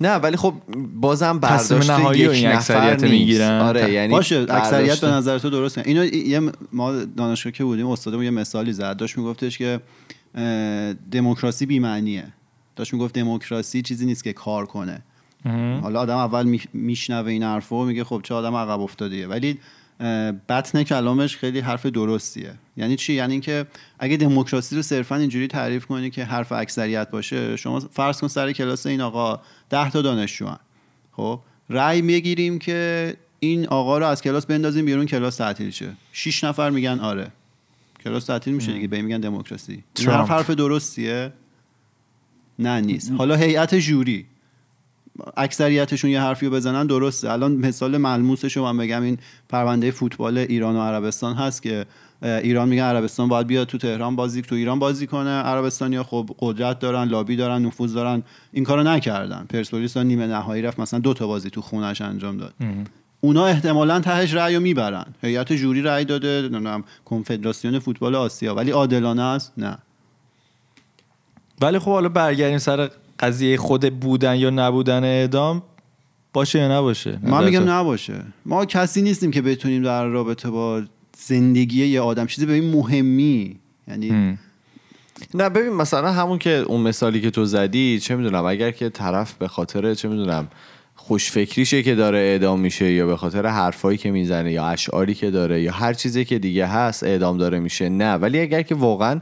نه 0.00 0.14
ولی 0.14 0.36
خب 0.36 0.54
بازم 0.94 1.38
برداشت 1.38 1.90
نهایی 1.90 2.20
یک 2.20 2.30
این 2.30 2.46
نفر 2.46 2.56
اکثریت 2.56 3.02
نیست. 3.02 3.04
می‌گیرن. 3.04 3.60
آره 3.60 3.92
یعنی 3.92 4.12
باشه 4.12 4.46
اکثریت 4.48 5.00
به 5.00 5.06
نظر 5.06 5.38
تو 5.38 5.50
درست 5.50 5.78
میگن. 5.78 5.88
اینو 5.88 6.04
یه 6.14 6.52
ما 6.72 6.92
دانشگاه 6.92 7.52
که 7.52 7.64
بودیم 7.64 7.86
استادمون 7.86 8.24
یه 8.24 8.30
مثالی 8.30 8.72
زد. 8.72 8.96
داشت 8.96 9.18
میگفتش 9.18 9.58
که 9.58 9.80
دموکراسی 11.12 11.66
بی‌معنیه. 11.66 12.24
داشت 12.78 12.92
می‌گفت 12.92 13.14
دموکراسی 13.14 13.82
چیزی 13.82 14.06
نیست 14.06 14.24
که 14.24 14.32
کار 14.32 14.66
کنه. 14.66 15.02
حالا 15.82 16.00
آدم 16.00 16.16
اول 16.16 16.46
می- 16.46 16.60
میشنوه 16.72 17.30
این 17.30 17.42
حرفو 17.42 17.84
میگه 17.84 18.04
خب 18.04 18.20
چه 18.24 18.34
آدم 18.34 18.54
عقب 18.54 18.80
افتادیه. 18.80 19.26
ولی 19.26 19.58
بطن 20.48 20.82
کلامش 20.82 21.36
خیلی 21.36 21.60
حرف 21.60 21.86
درستیه. 21.86 22.54
یعنی 22.76 22.96
چی؟ 22.96 23.12
یعنی 23.12 23.32
اینکه 23.32 23.66
اگه 23.98 24.16
دموکراسی 24.16 24.76
رو 24.76 24.82
صرفا 24.82 25.16
اینجوری 25.16 25.46
تعریف 25.46 25.86
کنی 25.86 26.10
که 26.10 26.24
حرف 26.24 26.52
اکثریت 26.52 27.10
باشه 27.10 27.56
شما 27.56 27.80
فرض 27.80 28.20
کن 28.20 28.28
سر 28.28 28.52
کلاس 28.52 28.86
این 28.86 29.00
آقا 29.00 29.40
ده 29.70 29.90
تا 29.90 30.02
دانشجو. 30.02 30.48
خب 31.12 31.40
رأی 31.70 32.02
می‌گیریم 32.02 32.58
که 32.58 33.16
این 33.40 33.66
آقا 33.66 33.98
رو 33.98 34.06
از 34.06 34.22
کلاس 34.22 34.46
بندازیم 34.46 34.84
بیرون 34.84 35.06
کلاس 35.06 35.36
تعطیل 35.36 35.70
شه. 35.70 35.92
شش 36.12 36.44
نفر 36.44 36.70
میگن 36.70 37.00
آره. 37.00 37.32
کلاس 38.04 38.24
تعطیل 38.24 38.54
میشه 38.54 38.72
دیگه 38.72 38.88
به 38.88 39.02
میگن 39.02 39.20
دموکراسی. 39.20 39.84
حرف 40.06 40.30
حرف 40.30 40.50
درستیه. 40.50 41.32
نه 42.58 42.80
نیست. 42.80 43.12
حالا 43.18 43.36
هیئت 43.36 43.74
جوری. 43.74 44.26
اکثریتشون 45.36 46.10
یه 46.10 46.20
حرفی 46.20 46.46
رو 46.46 46.52
بزنن 46.52 46.86
درسته. 46.86 47.30
الان 47.30 47.52
مثال 47.52 47.96
ملموسش 47.96 48.56
رو 48.56 48.64
من 48.64 48.76
بگم 48.76 49.02
این 49.02 49.18
پرونده 49.48 49.90
فوتبال 49.90 50.38
ایران 50.38 50.76
و 50.76 50.80
عربستان 50.80 51.34
هست 51.34 51.62
که 51.62 51.86
ایران 52.22 52.68
میگن 52.68 52.82
عربستان 52.82 53.28
باید 53.28 53.46
بیاد 53.46 53.66
تو 53.66 53.78
تهران 53.78 54.16
بازی 54.16 54.42
تو 54.42 54.54
ایران 54.54 54.78
بازی 54.78 55.06
کنه. 55.06 55.30
عربستانیا 55.30 56.02
خب 56.02 56.30
قدرت 56.38 56.78
دارن 56.78 57.04
لابی 57.08 57.36
دارن 57.36 57.62
نفوذ 57.62 57.94
دارن. 57.94 58.22
این 58.52 58.64
کارو 58.64 58.82
نکردن. 58.82 59.46
پرسپولیس 59.48 59.92
تا 59.92 60.02
نیمه 60.02 60.26
نهایی 60.26 60.62
رفت 60.62 60.80
مثلا 60.80 61.00
دو 61.00 61.14
تا 61.14 61.26
بازی 61.26 61.50
تو 61.50 61.60
خونش 61.60 62.00
انجام 62.00 62.36
داد. 62.36 62.54
اونا 63.20 63.46
احتمالا 63.46 64.00
تهش 64.00 64.34
رأی 64.34 64.54
رو 64.54 64.60
می‌برن. 64.60 65.06
هیئت 65.22 65.52
جوری 65.52 65.82
رأی 65.82 66.04
داده 66.04 66.40
نمی‌دونم 66.42 66.84
کنفدراسیون 67.04 67.78
فوتبال 67.78 68.14
آسیا. 68.14 68.54
ولی 68.54 68.70
عادلانه 68.70 69.22
است؟ 69.22 69.52
نه. 69.56 69.78
ولی 71.60 71.78
خب 71.78 71.90
حالا 71.90 72.08
برگردیم 72.08 72.58
سر 72.58 72.90
قضیه 73.18 73.56
خود 73.56 74.00
بودن 74.00 74.36
یا 74.36 74.50
نبودن 74.50 75.04
اعدام 75.04 75.62
باشه 76.32 76.58
یا 76.58 76.78
نباشه 76.78 77.18
من 77.22 77.44
میگم 77.44 77.58
تو؟ 77.58 77.70
نباشه 77.70 78.14
ما 78.46 78.64
کسی 78.64 79.02
نیستیم 79.02 79.30
که 79.30 79.42
بتونیم 79.42 79.82
در 79.82 80.04
رابطه 80.04 80.50
با 80.50 80.82
زندگی 81.16 81.86
یه 81.86 82.00
آدم 82.00 82.26
چیزی 82.26 82.46
به 82.46 82.52
این 82.52 82.70
مهمی 82.70 83.56
یعنی 83.88 84.08
هم. 84.08 84.38
نه 85.34 85.48
ببین 85.48 85.72
مثلا 85.72 86.12
همون 86.12 86.38
که 86.38 86.50
اون 86.50 86.80
مثالی 86.80 87.20
که 87.20 87.30
تو 87.30 87.44
زدی 87.44 88.00
چه 88.00 88.16
می‌دونم 88.16 88.44
اگر 88.44 88.70
که 88.70 88.88
طرف 88.88 89.34
به 89.34 89.48
خاطر 89.48 89.94
چه 89.94 90.08
می‌دونم 90.08 90.48
خوشفکریشه 90.94 91.82
که 91.82 91.94
داره 91.94 92.18
اعدام 92.18 92.60
میشه 92.60 92.92
یا 92.92 93.06
به 93.06 93.16
خاطر 93.16 93.46
حرفایی 93.46 93.98
که 93.98 94.10
می‌زنه 94.10 94.52
یا 94.52 94.66
اشعاری 94.66 95.14
که 95.14 95.30
داره 95.30 95.62
یا 95.62 95.72
هر 95.72 95.92
چیزی 95.92 96.24
که 96.24 96.38
دیگه 96.38 96.66
هست 96.66 97.04
اعدام 97.04 97.38
داره 97.38 97.58
میشه 97.58 97.88
نه 97.88 98.14
ولی 98.14 98.40
اگر 98.40 98.62
که 98.62 98.74
واقعا 98.74 99.20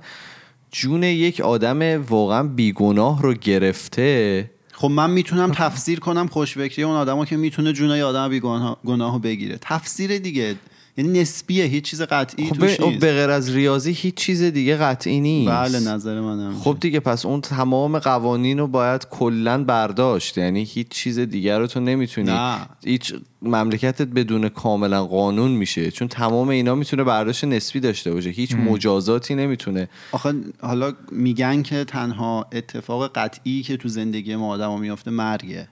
جون 0.72 1.02
یک 1.02 1.40
آدم 1.40 2.02
واقعا 2.02 2.42
بیگناه 2.42 3.22
رو 3.22 3.34
گرفته. 3.34 4.50
خب 4.72 4.88
من 4.88 5.10
می‌تونم 5.10 5.52
تفسیر 5.52 6.00
کنم 6.00 6.26
خوشفکری 6.26 6.84
اون 6.84 6.96
آدمو 6.96 7.24
که 7.24 7.36
می‌تونه 7.36 7.72
جونای 7.72 8.02
آدم 8.02 8.28
بیگناه 8.28 8.78
گناهو 8.84 9.18
بگیره. 9.18 9.58
تفسیر 9.60 10.18
دیگه. 10.18 10.54
یعنی 10.98 11.20
نسبیه 11.20 11.64
هیچ 11.64 11.84
چیز 11.84 12.02
قطعی 12.02 12.46
خب 12.46 12.54
توش 12.54 12.80
نیست 12.80 13.00
به 13.00 13.12
غیر 13.12 13.30
از 13.30 13.50
ریاضی 13.50 13.92
هیچ 13.92 14.14
چیز 14.14 14.42
دیگه 14.42 14.76
قطعی 14.76 15.20
نیست. 15.20 15.50
بله 15.50 15.80
نظر 15.80 16.20
منم. 16.20 16.54
خب 16.60 16.76
دیگه 16.80 17.00
پس 17.00 17.26
اون 17.26 17.40
تمام 17.40 17.98
قوانین 17.98 18.58
رو 18.58 18.66
باید 18.66 19.06
کلا 19.10 19.64
برداشت. 19.64 20.38
یعنی 20.38 20.64
هیچ 20.64 20.88
چیز 20.88 21.18
دیگر 21.18 21.58
رو 21.58 21.66
تو 21.66 21.80
نمی‌تونی 21.80 22.30
نه. 22.30 22.58
هیچ 22.84 23.14
مملکتت 23.42 24.08
بدون 24.08 24.48
کاملا 24.48 25.06
قانون 25.06 25.50
میشه. 25.50 25.90
چون 25.90 26.08
تمام 26.08 26.48
اینا 26.48 26.74
می‌تونه 26.74 27.04
برداشت 27.04 27.44
نسبی 27.44 27.80
داشته 27.80 28.12
باشه. 28.12 28.30
هیچ 28.30 28.54
مجازاتی 28.54 29.34
نمی‌تونه. 29.34 29.88
آخه 30.12 30.34
حالا 30.60 30.92
میگن 31.12 31.62
که 31.62 31.84
تنها 31.84 32.46
اتفاق 32.52 33.12
قطعی 33.14 33.62
که 33.62 33.76
تو 33.76 33.88
زندگی 33.88 34.36
ما 34.36 34.48
آدم 34.48 34.80
میافته 34.80 35.10
مرگه. 35.10 35.68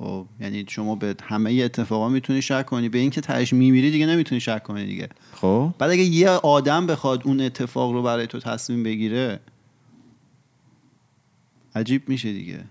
خب 0.00 0.26
یعنی 0.40 0.64
شما 0.68 0.94
به 0.94 1.14
همه 1.22 1.52
اتفاقا 1.52 2.08
می‌تونی 2.08 2.42
شک 2.42 2.66
کنی. 2.66 2.88
به 2.88 2.98
اینکه 2.98 3.20
تهش 3.20 3.52
میمیری 3.52 3.90
دیگه 3.90 4.06
نمی‌تونی 4.06 4.40
شک 4.40 4.62
کنی 4.62 4.86
دیگه. 4.86 5.08
خب. 5.34 5.70
بعد 5.78 5.90
اگه 5.90 6.02
یه 6.02 6.28
آدم 6.30 6.86
بخواد 6.86 7.22
اون 7.24 7.40
اتفاق 7.40 7.92
رو 7.92 8.02
برای 8.02 8.26
تو 8.26 8.38
تصمیم 8.38 8.82
بگیره 8.82 9.40
عجیب 11.74 12.08
میشه 12.08 12.32
دیگه. 12.32 12.64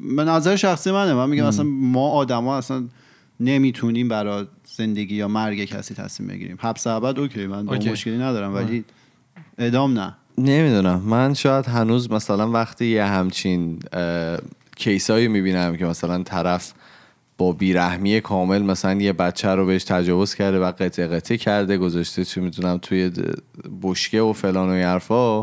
به 0.00 0.24
نظر 0.24 0.56
شخصی 0.56 0.90
منه. 0.90 1.14
من 1.14 1.28
میگم 1.28 1.44
اصلا 1.44 1.64
ما 1.64 2.08
آدما 2.08 2.56
اصلا 2.56 2.84
نمی‌تونیم 3.40 4.08
برای 4.08 4.46
زندگی 4.64 5.14
یا 5.14 5.28
مرگ 5.28 5.64
کسی 5.64 5.94
تصمیم 5.94 6.28
بگیریم. 6.28 6.58
حبس 6.60 6.86
ابد 6.86 7.18
اوکی 7.18 7.46
من 7.46 7.68
اوکی. 7.68 7.90
مشکلی 7.90 8.18
ندارم 8.18 8.54
ولی 8.54 8.84
اعدام 9.58 9.98
نه. 9.98 10.14
نمی‌دونم. 10.38 11.00
من 11.00 11.34
شاید 11.34 11.66
هنوز 11.66 12.10
مثلا 12.10 12.50
وقتی 12.50 12.86
یه 12.86 13.04
همچین 13.04 13.78
کیسایی 14.82 15.28
می‌بینم 15.28 15.76
که 15.76 15.84
مثلا 15.86 16.22
طرف 16.22 16.72
با 17.38 17.52
بیرحمی 17.52 18.20
کامل 18.20 18.62
مثلا 18.62 18.94
یه 19.00 19.12
بچه 19.12 19.48
رو 19.48 19.66
بهش 19.66 19.84
تجاوز 19.84 20.34
کرده 20.34 20.58
و 20.60 20.72
قطع 20.78 21.06
قطع 21.06 21.36
کرده 21.36 21.76
گذاشته 21.76 22.24
چی 22.24 22.40
می‌دونم 22.40 22.78
توی 22.82 23.10
بشکه 23.82 24.20
و 24.20 24.32
فلان 24.32 24.68
و 24.68 24.72
این 24.72 24.84
حرفا. 24.84 25.38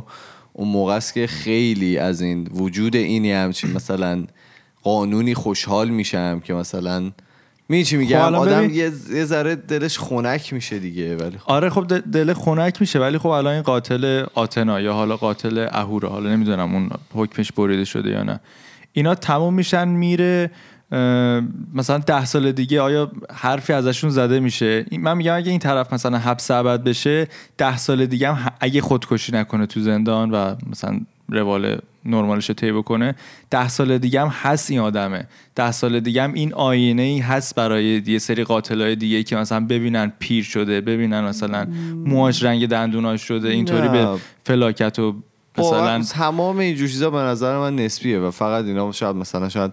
اون 0.54 0.68
موقع 0.68 0.94
است 0.94 1.14
که 1.14 1.28
خیلی 1.28 1.98
از 1.98 2.22
این 2.22 2.48
وجود 2.52 2.96
اینی 2.96 3.32
همچین 3.32 3.72
مثلا 3.72 4.24
قانونی 4.84 5.34
خوشحال 5.34 5.90
میشم 5.90 6.40
که 6.40 6.54
مثلا 6.54 7.12
می 7.70 7.84
چی 7.84 7.96
خب 7.96 8.02
میگم 8.02 8.20
الان 8.22 8.36
آدم 8.36 8.58
ببین- 8.68 8.76
یه 9.14 9.26
ذره 9.26 9.56
دلش 9.56 10.00
خنک 10.00 10.54
میشه 10.54 10.80
دیگه 10.80 11.16
ولی 11.18 11.38
خب. 11.38 11.52
آره 11.52 11.70
خب 11.70 11.88
دل- 11.88 12.00
دل 12.00 12.34
خنک 12.34 12.82
میشه 12.82 13.00
ولی 13.00 13.18
خب 13.18 13.28
الان 13.28 13.54
این 13.54 13.62
قاتل 13.62 14.26
آتنا 14.36 14.82
یا 14.82 14.94
حالا 14.94 15.18
قاتل 15.18 15.68
اهورا 15.72 16.10
حالا 16.10 16.30
نمی‌دونم 16.30 16.76
اون 16.76 16.90
حکمش 17.14 17.52
بریده 17.52 17.86
شده 17.86 18.10
یا 18.10 18.24
نه. 18.24 18.40
اینا 18.94 19.16
تموم 19.16 19.54
میشن 19.54 19.88
میره 19.88 20.52
مثلا 21.74 21.98
ده 21.98 22.26
سال 22.26 22.52
دیگه 22.52 22.82
آیا 22.82 23.12
حرفی 23.34 23.74
ازشون 23.74 24.10
زده 24.10 24.40
میشه؟ 24.40 24.86
من 24.92 25.18
میگم 25.18 25.36
اگه 25.36 25.52
این 25.52 25.60
طرف 25.60 25.94
مثلا 25.94 26.18
حبس 26.18 26.52
ابد 26.52 26.84
بشه 26.84 27.28
ده 27.58 27.78
سال 27.78 28.06
دیگه 28.06 28.34
هم 28.34 28.52
اگه 28.60 28.82
خودکشی 28.82 29.32
نکنه 29.32 29.66
تو 29.66 29.80
زندان 29.80 30.32
و 30.32 30.56
مثلا 30.70 31.00
روال 31.30 31.80
نرمالش 32.06 32.50
رو 32.50 32.56
طی 32.56 32.72
بکنه 32.72 33.16
ده 33.50 33.68
سال 33.68 33.98
دیگه 33.98 34.22
هم 34.22 34.28
هست 34.28 34.72
این 34.72 34.80
آدمه. 34.80 35.28
ده 35.56 35.72
سال 35.72 36.00
دیگه 36.00 36.24
هم 36.24 36.34
این 36.34 36.54
آینه 36.54 37.02
ای 37.02 37.20
هست 37.20 37.56
برای 37.56 38.04
یه 38.08 38.20
سری 38.20 38.44
قاتلای 38.44 38.96
دیگه 38.96 39.24
که 39.24 39.36
مثلا 39.36 39.66
ببینن 39.66 40.14
پیر 40.20 40.44
شده 40.44 40.82
ببینن 40.82 41.22
مثلا 41.22 41.68
موهاش 42.06 42.44
رنگ 42.44 42.68
دندوناش 42.68 43.22
شده 43.22 43.50
اینطوری. 43.50 43.90
به 43.90 44.08
فلاکت 44.44 45.00
و 45.00 45.16
مثلا 45.60 46.04
تمام 46.04 46.58
اینجور 46.58 46.88
چیزا 46.88 47.10
به 47.10 47.18
نظر 47.18 47.58
من 47.58 47.76
نسبیه 47.76 48.20
و 48.20 48.32
فقط 48.32 48.66
اینا 48.66 48.92
شاید 48.92 49.16
مثلا 49.16 49.50
شاید 49.50 49.72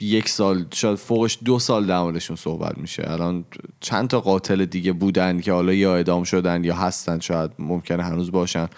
یک 0.00 0.28
سال 0.28 0.64
شاید 0.74 0.98
فوقش 0.98 1.38
دو 1.44 1.58
سال 1.58 1.86
در 1.86 2.00
موردشون 2.00 2.36
صحبت 2.36 2.78
میشه. 2.78 3.04
الان 3.06 3.44
چند 3.80 4.08
تا 4.08 4.20
قاتل 4.20 4.64
دیگه 4.64 4.92
بودن 4.92 5.40
که 5.40 5.52
حالا 5.52 5.72
یا 5.72 5.96
اعدام 5.96 6.24
شدن 6.24 6.64
یا 6.64 6.76
هستن 6.76 7.20
شاید 7.20 7.50
ممکنه 7.58 8.02
هنوز 8.02 8.32
باشن 8.32 8.68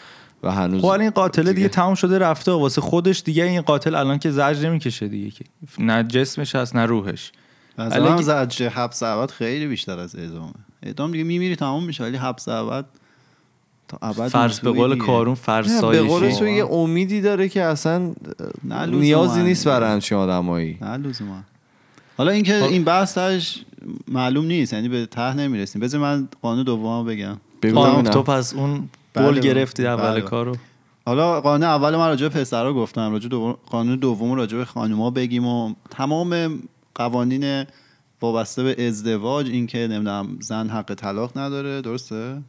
و 0.43 0.53
هنوز 0.53 0.83
خب 0.83 0.89
این 0.89 1.11
قاتل 1.11 1.53
دیگه 1.53 1.69
تمام 1.69 1.95
شده 1.95 2.19
رفته 2.19 2.53
واسه 2.53 2.81
خودش 2.81 3.23
دیگه 3.25 3.45
این 3.45 3.61
قاتل 3.61 3.95
الان 3.95 4.19
که 4.19 4.31
زجر 4.31 4.69
نمی‌کشه 4.69 5.09
دیگه 5.09 5.31
که. 5.31 5.45
نه 5.79 6.03
جسمش 6.03 6.55
هست 6.55 6.77
نه 6.77 6.87
روحش. 6.87 7.33
از 7.79 8.25
زجر 8.25 8.69
حبس 8.69 9.03
ابد 9.03 9.31
خیلی 9.31 9.67
بیشتر 9.67 9.99
از 9.99 10.17
اعدامه. 10.17 10.53
اعدام 10.83 11.13
دیگه 11.13 11.25
میمیری 11.25 11.57
تمام 11.57 11.85
میشه 11.85 12.05
ولی 12.05 12.17
حبس 12.17 12.49
ابد 12.49 12.85
تا 13.89 13.99
ابد 14.03 14.29
فرض 14.29 14.61
به 14.61 14.71
قول. 14.71 14.99
کارون 14.99 15.35
فرسایشی 15.35 16.03
به 16.03 16.09
قول 16.09 16.31
تو. 16.31 16.49
یه 16.49 16.67
امیدی 16.67 17.21
داره 17.21 17.49
که 17.49 17.63
اصلا 17.63 18.15
نیازی 18.87 19.43
نیست. 19.43 19.69
برای 19.69 19.93
همچین 19.93 20.19
آدمایی 20.19 20.79
نه 20.81 20.97
لزوما 20.97 21.41
حالا 22.17 22.31
اینکه 22.31 22.65
این 22.65 22.85
بحثش 22.85 23.59
معلوم 24.09 24.45
نیست 24.45 24.73
یعنی 24.73 24.89
به 24.89 25.07
ته 25.07 25.35
نمی‌رسیم 25.35 25.83
بذار 25.83 26.01
من 26.01 26.29
قانون 26.43 26.65
دومو 26.65 27.05
بگم 27.05 27.37
ببینم. 27.63 28.03
تو 28.03 28.23
پس 28.23 28.55
اون 28.55 28.89
گل 29.17 29.31
بله. 29.31 29.41
گرفتی 29.41 29.87
اول 29.87 30.11
بله. 30.11 30.21
کارو 30.21 30.57
حالا 31.07 31.41
قانون 31.41 31.69
اول 31.69 31.97
من 31.97 32.09
راجع 32.09 32.29
به 32.29 32.41
پسرا 32.41 32.75
گفتم 32.75 33.13
راجع 33.13 33.29
دوم 33.29 33.57
قانون 33.67 33.97
دوم 33.97 34.35
راجع 34.35 34.57
به 34.57 34.65
خانوما 34.65 35.11
بگیم 35.11 35.47
و 35.47 35.75
تمام 35.91 36.59
قوانین 36.95 37.65
وابسته 38.23 38.63
به 38.63 38.87
ازدواج 38.87 39.51
اینکه 39.51 39.79
نمی‌دونم 39.79 40.39
زن 40.41 40.69
حق 40.69 40.95
طلاق 40.95 41.39
نداره 41.39 41.81
درسته 41.81 42.43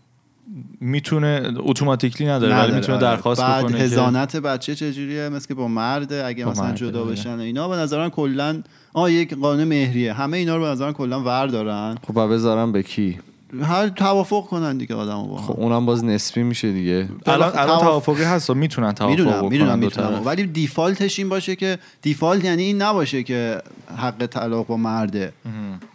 می‌تونه 0.81 1.53
اتوماتیکلی 1.57 2.27
نداره 2.27 2.59
ولی 2.59 2.75
می‌تونه 2.75 2.97
آره. 2.97 3.07
درخواست 3.07 3.41
بعد 3.41 3.65
بکنه 3.65 3.77
که 3.77 3.83
هزانت 3.83 4.35
بچه 4.35 4.75
چجوریه؟ 4.75 5.29
مثل 5.29 5.47
که 5.47 5.53
با 5.53 5.67
مرد 5.67 6.13
اگه 6.13 6.45
با 6.45 6.51
مثلا 6.51 6.63
مرده، 6.65 6.77
جدا 6.77 7.03
بله. 7.03 7.11
بشن. 7.11 7.35
و 7.37 7.39
اینا 7.41 7.67
به 7.69 7.75
نظر 7.75 7.99
من 7.99 8.09
کلا 8.09 8.61
آه 8.93 9.13
یک 9.13 9.33
قانون 9.33 9.63
مهریه. 9.63 10.13
همه 10.13 10.37
اینا 10.37 10.55
رو 10.55 10.61
به 10.61 10.67
نظر 10.69 10.85
من 10.85 10.93
کلا 10.93 11.23
ور 11.23 11.47
دارن 11.47 11.95
خب 12.07 12.17
و 12.17 12.27
بذارم 12.27 12.71
به 12.71 12.83
کی؟ 12.83 13.19
هر 13.61 13.87
توافق 13.89 14.45
کنن 14.45 14.77
دیگه 14.77 14.95
آدمو 14.95 15.27
با 15.27 15.37
هم. 15.37 15.43
خب 15.47 15.59
اونم 15.59 15.85
باز 15.85 16.03
نسبی 16.03 16.43
میشه 16.43 16.71
دیگه. 16.71 17.09
الان 17.25 17.51
توافق- 17.51 17.57
الان 17.59 17.79
توافقی 17.79 18.23
هست 18.23 18.49
و 18.49 18.53
می‌تونن 18.53 18.91
توافق 18.91 19.11
می‌دونم 19.11 19.37
بکنن 19.37 19.49
می‌دونم 19.49 19.79
دو 19.79 19.85
می‌تونم. 19.85 20.21
ولی 20.25 20.43
دیفالتش 20.47 21.19
این 21.19 21.29
باشه 21.29 21.55
که 21.55 21.77
دیفالت 22.01 22.43
یعنی 22.45 22.63
این 22.63 22.81
نباشه 22.81 23.23
که 23.23 23.61
حق 23.97 24.25
طلاق 24.25 24.67
با 24.67 24.77
مرده. 24.77 25.33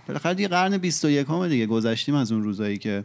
بالاخره 0.09 0.35
دیگه 0.35 0.49
قرن 0.49 0.79
21 0.79 1.27
همه 1.29 1.49
دیگه 1.49 1.67
گذشتیم 1.67 2.15
از 2.15 2.33
اون 2.33 2.43
روزایی 2.43 2.79
که 2.79 3.05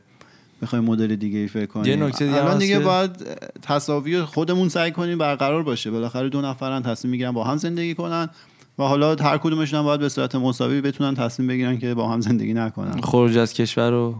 می‌خوایم 0.61 0.85
مدل 0.85 1.15
دیگه 1.15 1.39
ای 1.39 1.47
فکر 1.47 1.65
کنیم. 1.65 1.85
یه 1.85 1.95
نکته 2.07 2.25
دیگه 2.25 2.37
الان 2.43 2.57
دیگه 2.57 2.79
باید 2.79 3.11
تساوی 3.61 4.21
خودمون 4.21 4.69
سعی 4.69 4.91
کنیم 4.91 5.17
برقرار 5.17 5.63
باشه. 5.63 5.91
بالاخره 5.91 6.29
دو 6.29 6.41
نفرن 6.41 6.81
تصمیم 6.83 7.11
می‌گیرن 7.11 7.31
با 7.31 7.43
هم 7.43 7.57
زندگی 7.57 7.95
کنن 7.95 8.29
و 8.79 8.83
حالا 8.83 9.15
هر 9.15 9.37
کدومشون 9.37 9.79
هم 9.79 9.85
باید 9.85 9.99
به 9.99 10.09
صورت 10.09 10.35
مساوی 10.35 10.81
بتونن 10.81 11.15
تصمیم 11.15 11.47
بگیرن 11.47 11.77
که 11.77 11.93
با 11.93 12.09
هم 12.09 12.21
زندگی 12.21 12.53
نکنن. 12.53 13.01
خروج 13.01 13.37
از 13.37 13.53
کشور 13.53 13.89
رو 13.89 14.15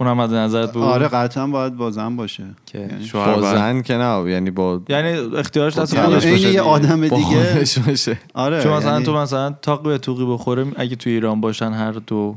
اونم 0.00 0.16
مد 0.16 0.34
نظرت 0.34 0.72
بود 0.72 0.82
آره 0.82 1.08
قطعا 1.08 1.46
باید 1.46 1.76
با 1.76 1.90
زن 1.90 2.16
باشه. 2.16 2.44
که 2.66 2.78
یعنی 2.78 3.04
شوهر 3.04 3.34
با 3.34 3.40
باید- 3.40 3.54
زن 3.54 3.82
که 3.82 3.94
نه 3.94 4.30
یعنی 4.30 4.50
با 4.50 4.80
یعنی 4.88 5.08
اختیارش 5.36 5.78
دست 5.78 5.94
یعنی 5.94 6.06
خودش 6.06 6.26
باشه 6.26 6.50
یه. 6.52 6.60
آدم 6.60 7.08
دیگه. 7.08 7.64
باشه. 7.86 8.18
آره 8.34 8.62
چون 8.62 8.72
مثلا 8.72 8.92
یعنی- 8.92 9.04
تو 9.04 9.14
مثلا 9.14 9.50
تاق 9.62 9.82
به 9.82 9.98
توقی 9.98 10.24
بخوره 10.26 10.66
اگه 10.76 10.96
تو 10.96 11.10
ایران 11.10 11.40
باشن 11.40 11.72
هر 11.72 11.92
دو 11.92 12.34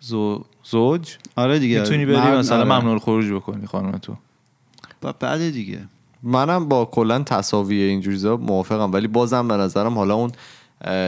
زو... 0.00 0.44
زوج؟ 0.64 1.16
آره 1.36 1.58
دیگه. 1.58 1.80
می‌تونی 1.80 2.06
بری 2.06 2.16
مثلا 2.16 2.56
آره. 2.56 2.64
ممنوع 2.64 2.92
الخروج 2.92 3.32
بکنی 3.32 3.66
خانم 3.66 3.98
تو. 3.98 4.16
بعد 5.20 5.50
دیگه. 5.50 5.80
منم 6.22 6.68
با 6.68 6.84
کلا 6.84 7.18
تصاوی 7.22 8.02
چیزا 8.02 8.36
موافقم 8.36 8.92
ولی 8.92 9.06
بازم 9.06 9.48
به 9.48 9.54
نظرم 9.54 9.94
حالا 9.94 10.14
اون 10.14 10.32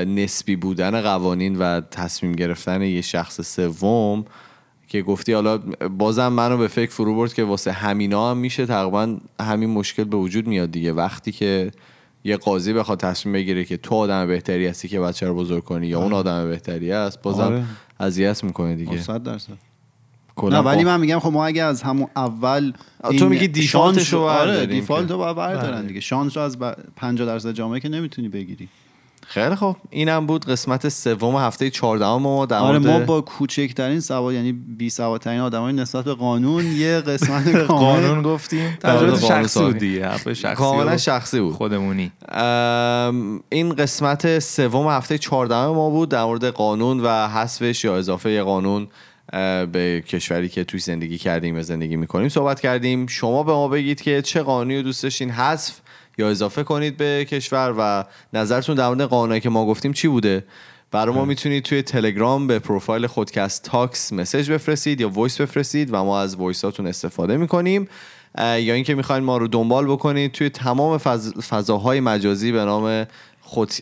نسبی 0.04 0.56
بودن 0.56 1.00
قوانین 1.00 1.56
و 1.58 1.80
تصمیم 1.80 2.32
گرفتن 2.32 2.82
یه 2.82 3.00
شخص 3.00 3.40
سوم 3.40 4.24
که 4.88 5.02
گفتی 5.02 5.32
حالا 5.32 5.58
بازم 5.98 6.28
منو 6.28 6.56
به 6.56 6.68
فکر 6.68 6.90
فرو 6.90 7.14
برد 7.14 7.34
که 7.34 7.44
واسه 7.44 7.72
همینا 7.72 8.30
هم 8.30 8.36
میشه 8.36 8.66
تقریبا 8.66 9.16
همین 9.40 9.70
مشکل 9.70 10.04
به 10.04 10.16
وجود 10.16 10.46
میاد 10.46 10.70
دیگه. 10.70 10.92
وقتی 10.92 11.32
که 11.32 11.70
یه 12.24 12.36
قاضی 12.36 12.72
بخواد 12.72 13.00
تصمیم 13.00 13.32
بگیره 13.32 13.64
که 13.64 13.76
تو 13.76 13.94
آدم 13.94 14.26
بهتری 14.26 14.66
هستی 14.66 14.88
که 14.88 15.00
بچه 15.00 15.26
رو 15.26 15.34
بزرگ 15.34 15.64
کنی 15.64 15.86
یا 15.86 16.00
اون 16.00 16.12
آدم 16.12 16.48
بهتری 16.48 16.92
است 16.92 17.22
بازم 17.22 17.42
آره. 17.42 17.64
اذیت 18.00 18.44
می‌کنه 18.44 18.74
دیگه 18.74 19.00
100 19.00 19.22
درصد 19.22 19.52
کلا 20.36 20.60
نه 20.60 20.64
ولی 20.66 20.84
من 20.84 21.00
میگم 21.00 21.18
خب 21.18 21.32
ما 21.32 21.46
اگه 21.46 21.62
از 21.62 21.82
همون 21.82 22.08
اول 22.16 22.72
تو 23.18 23.28
میگی 23.28 23.48
دیفالتش 23.48 23.96
شانس 23.96 24.14
رو 24.14 24.20
آره 24.20 24.66
دیفالت. 24.66 25.10
رو 25.10 25.18
باید 25.18 25.36
بردارن 25.36 25.78
بله. 25.78 25.88
دیگه 25.88 26.00
شانس 26.00 26.36
رو 26.36 26.42
از 26.42 26.58
ب... 26.58 26.74
50 26.96 27.26
درصد 27.26 27.52
جامعه 27.52 27.80
که 27.80 27.88
نمی‌تونی 27.88 28.28
بگیری 28.28 28.68
خیلی 29.30 29.54
خب 29.54 29.76
اینم 29.90 30.26
بود 30.26 30.44
قسمت 30.44 30.88
سوم 30.88 31.36
هفته 31.36 31.70
14 31.70 32.06
ما 32.06 32.46
در 32.46 32.58
آره 32.58 32.78
ما 32.78 32.98
با 32.98 33.20
کوچکترین 33.20 34.00
سواد 34.00 34.34
یعنی 34.34 34.52
بی 34.52 34.90
سوادترین 34.90 35.40
آدمای 35.40 35.72
نسبت 35.72 36.04
به 36.04 36.14
قانون 36.14 36.66
یه 36.66 37.00
قسمت 37.00 37.56
قانون 37.66 38.22
گفتیم. 38.22 38.78
تجربه 38.82 39.18
شخصی 39.18 39.60
بود. 39.60 39.78
دیگه 39.78 40.16
شخصی 40.18 40.54
کاملا 40.54 40.96
شخصی 40.96 41.40
بود. 41.40 41.54
خودمونی. 41.54 42.12
این 43.48 43.74
قسمت 43.74 44.38
سوم 44.38 44.88
هفته 44.88 45.18
14 45.18 45.66
ما 45.66 45.90
بود 45.90 46.08
در 46.08 46.24
مورد 46.24 46.44
قانون 46.44 47.00
و 47.00 47.28
حذفش 47.28 47.84
یا 47.84 47.96
اضافه 47.96 48.42
قانون 48.42 48.88
به 49.72 50.04
کشوری 50.08 50.48
که 50.48 50.64
توی 50.64 50.80
زندگی 50.80 51.18
کردیم 51.18 51.56
و 51.56 51.62
زندگی 51.62 51.96
می‌کنیم 51.96 52.28
صحبت 52.28 52.60
کردیم. 52.60 53.06
شما 53.06 53.42
به 53.42 53.52
ما 53.52 53.68
بگید 53.68 54.00
که 54.00 54.22
چه 54.22 54.42
قانونی 54.42 54.76
رو 54.76 54.82
دوست 54.82 55.02
داشتین؟ 55.02 55.30
حذف 55.30 55.80
یا 56.18 56.30
اضافه 56.30 56.62
کنید 56.62 56.96
به 56.96 57.26
کشور 57.30 57.74
و 57.78 58.04
نظرتون 58.32 58.74
در 58.74 58.88
مورد 58.88 59.02
قانونی 59.02 59.40
که 59.40 59.50
ما 59.50 59.66
گفتیم 59.66 59.92
چی 59.92 60.08
بوده؟ 60.08 60.44
برای 60.90 61.14
ما 61.14 61.24
می‌تونید 61.24 61.64
توی 61.64 61.82
تلگرام 61.82 62.46
به 62.46 62.58
پروفایل 62.58 63.06
خودکست 63.06 63.62
text 63.62 64.12
message 64.12 64.50
بفرستید 64.50 65.00
یا 65.00 65.08
voice 65.08 65.40
بفرستید 65.40 65.88
و 65.92 66.04
ما 66.04 66.20
از 66.20 66.36
voice 66.36 66.68
اتون 66.68 66.86
استفاده 66.86 67.36
می‌کنیم. 67.36 67.88
یا 68.38 68.74
اینکه 68.74 68.94
می‌خواین 68.94 69.24
ما 69.24 69.36
رو 69.36 69.48
دنبال 69.48 69.86
بکنید 69.86 70.32
توی 70.32 70.50
تمام 70.50 70.98
فض... 70.98 71.32
فضاهای 71.32 72.00
مجازی 72.00 72.52
به 72.52 72.64
نام 72.64 73.06
خود 73.40 73.72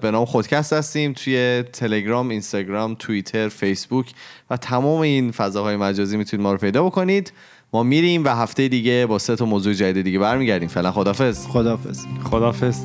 به 0.00 0.10
نام 0.12 0.24
خودکست 0.24 0.72
هستیم. 0.72 1.12
توی 1.12 1.64
تلگرام، 1.72 2.28
اینستاگرام، 2.28 2.96
توییتر، 2.98 3.48
فیسبوک 3.48 4.12
و 4.50 4.56
تمام 4.56 5.00
این 5.00 5.30
فضاهای 5.30 5.76
مجازی 5.76 6.16
می‌تونید 6.16 6.44
ما 6.44 6.52
رو 6.52 6.58
پیدا 6.58 6.84
بکنید. 6.84 7.32
ما 7.72 7.82
میریم 7.82 8.24
و 8.24 8.28
هفته 8.28 8.68
دیگه 8.68 9.06
با 9.06 9.18
سه 9.18 9.36
تا 9.36 9.44
موضوع 9.44 9.72
جدید 9.72 10.04
دیگه 10.04 10.18
برمیگردیم. 10.18 10.68
فعلا 10.68 10.92
خدافظ 10.92 11.46
خدافظ 11.46 12.06
خدافظ 12.30 12.84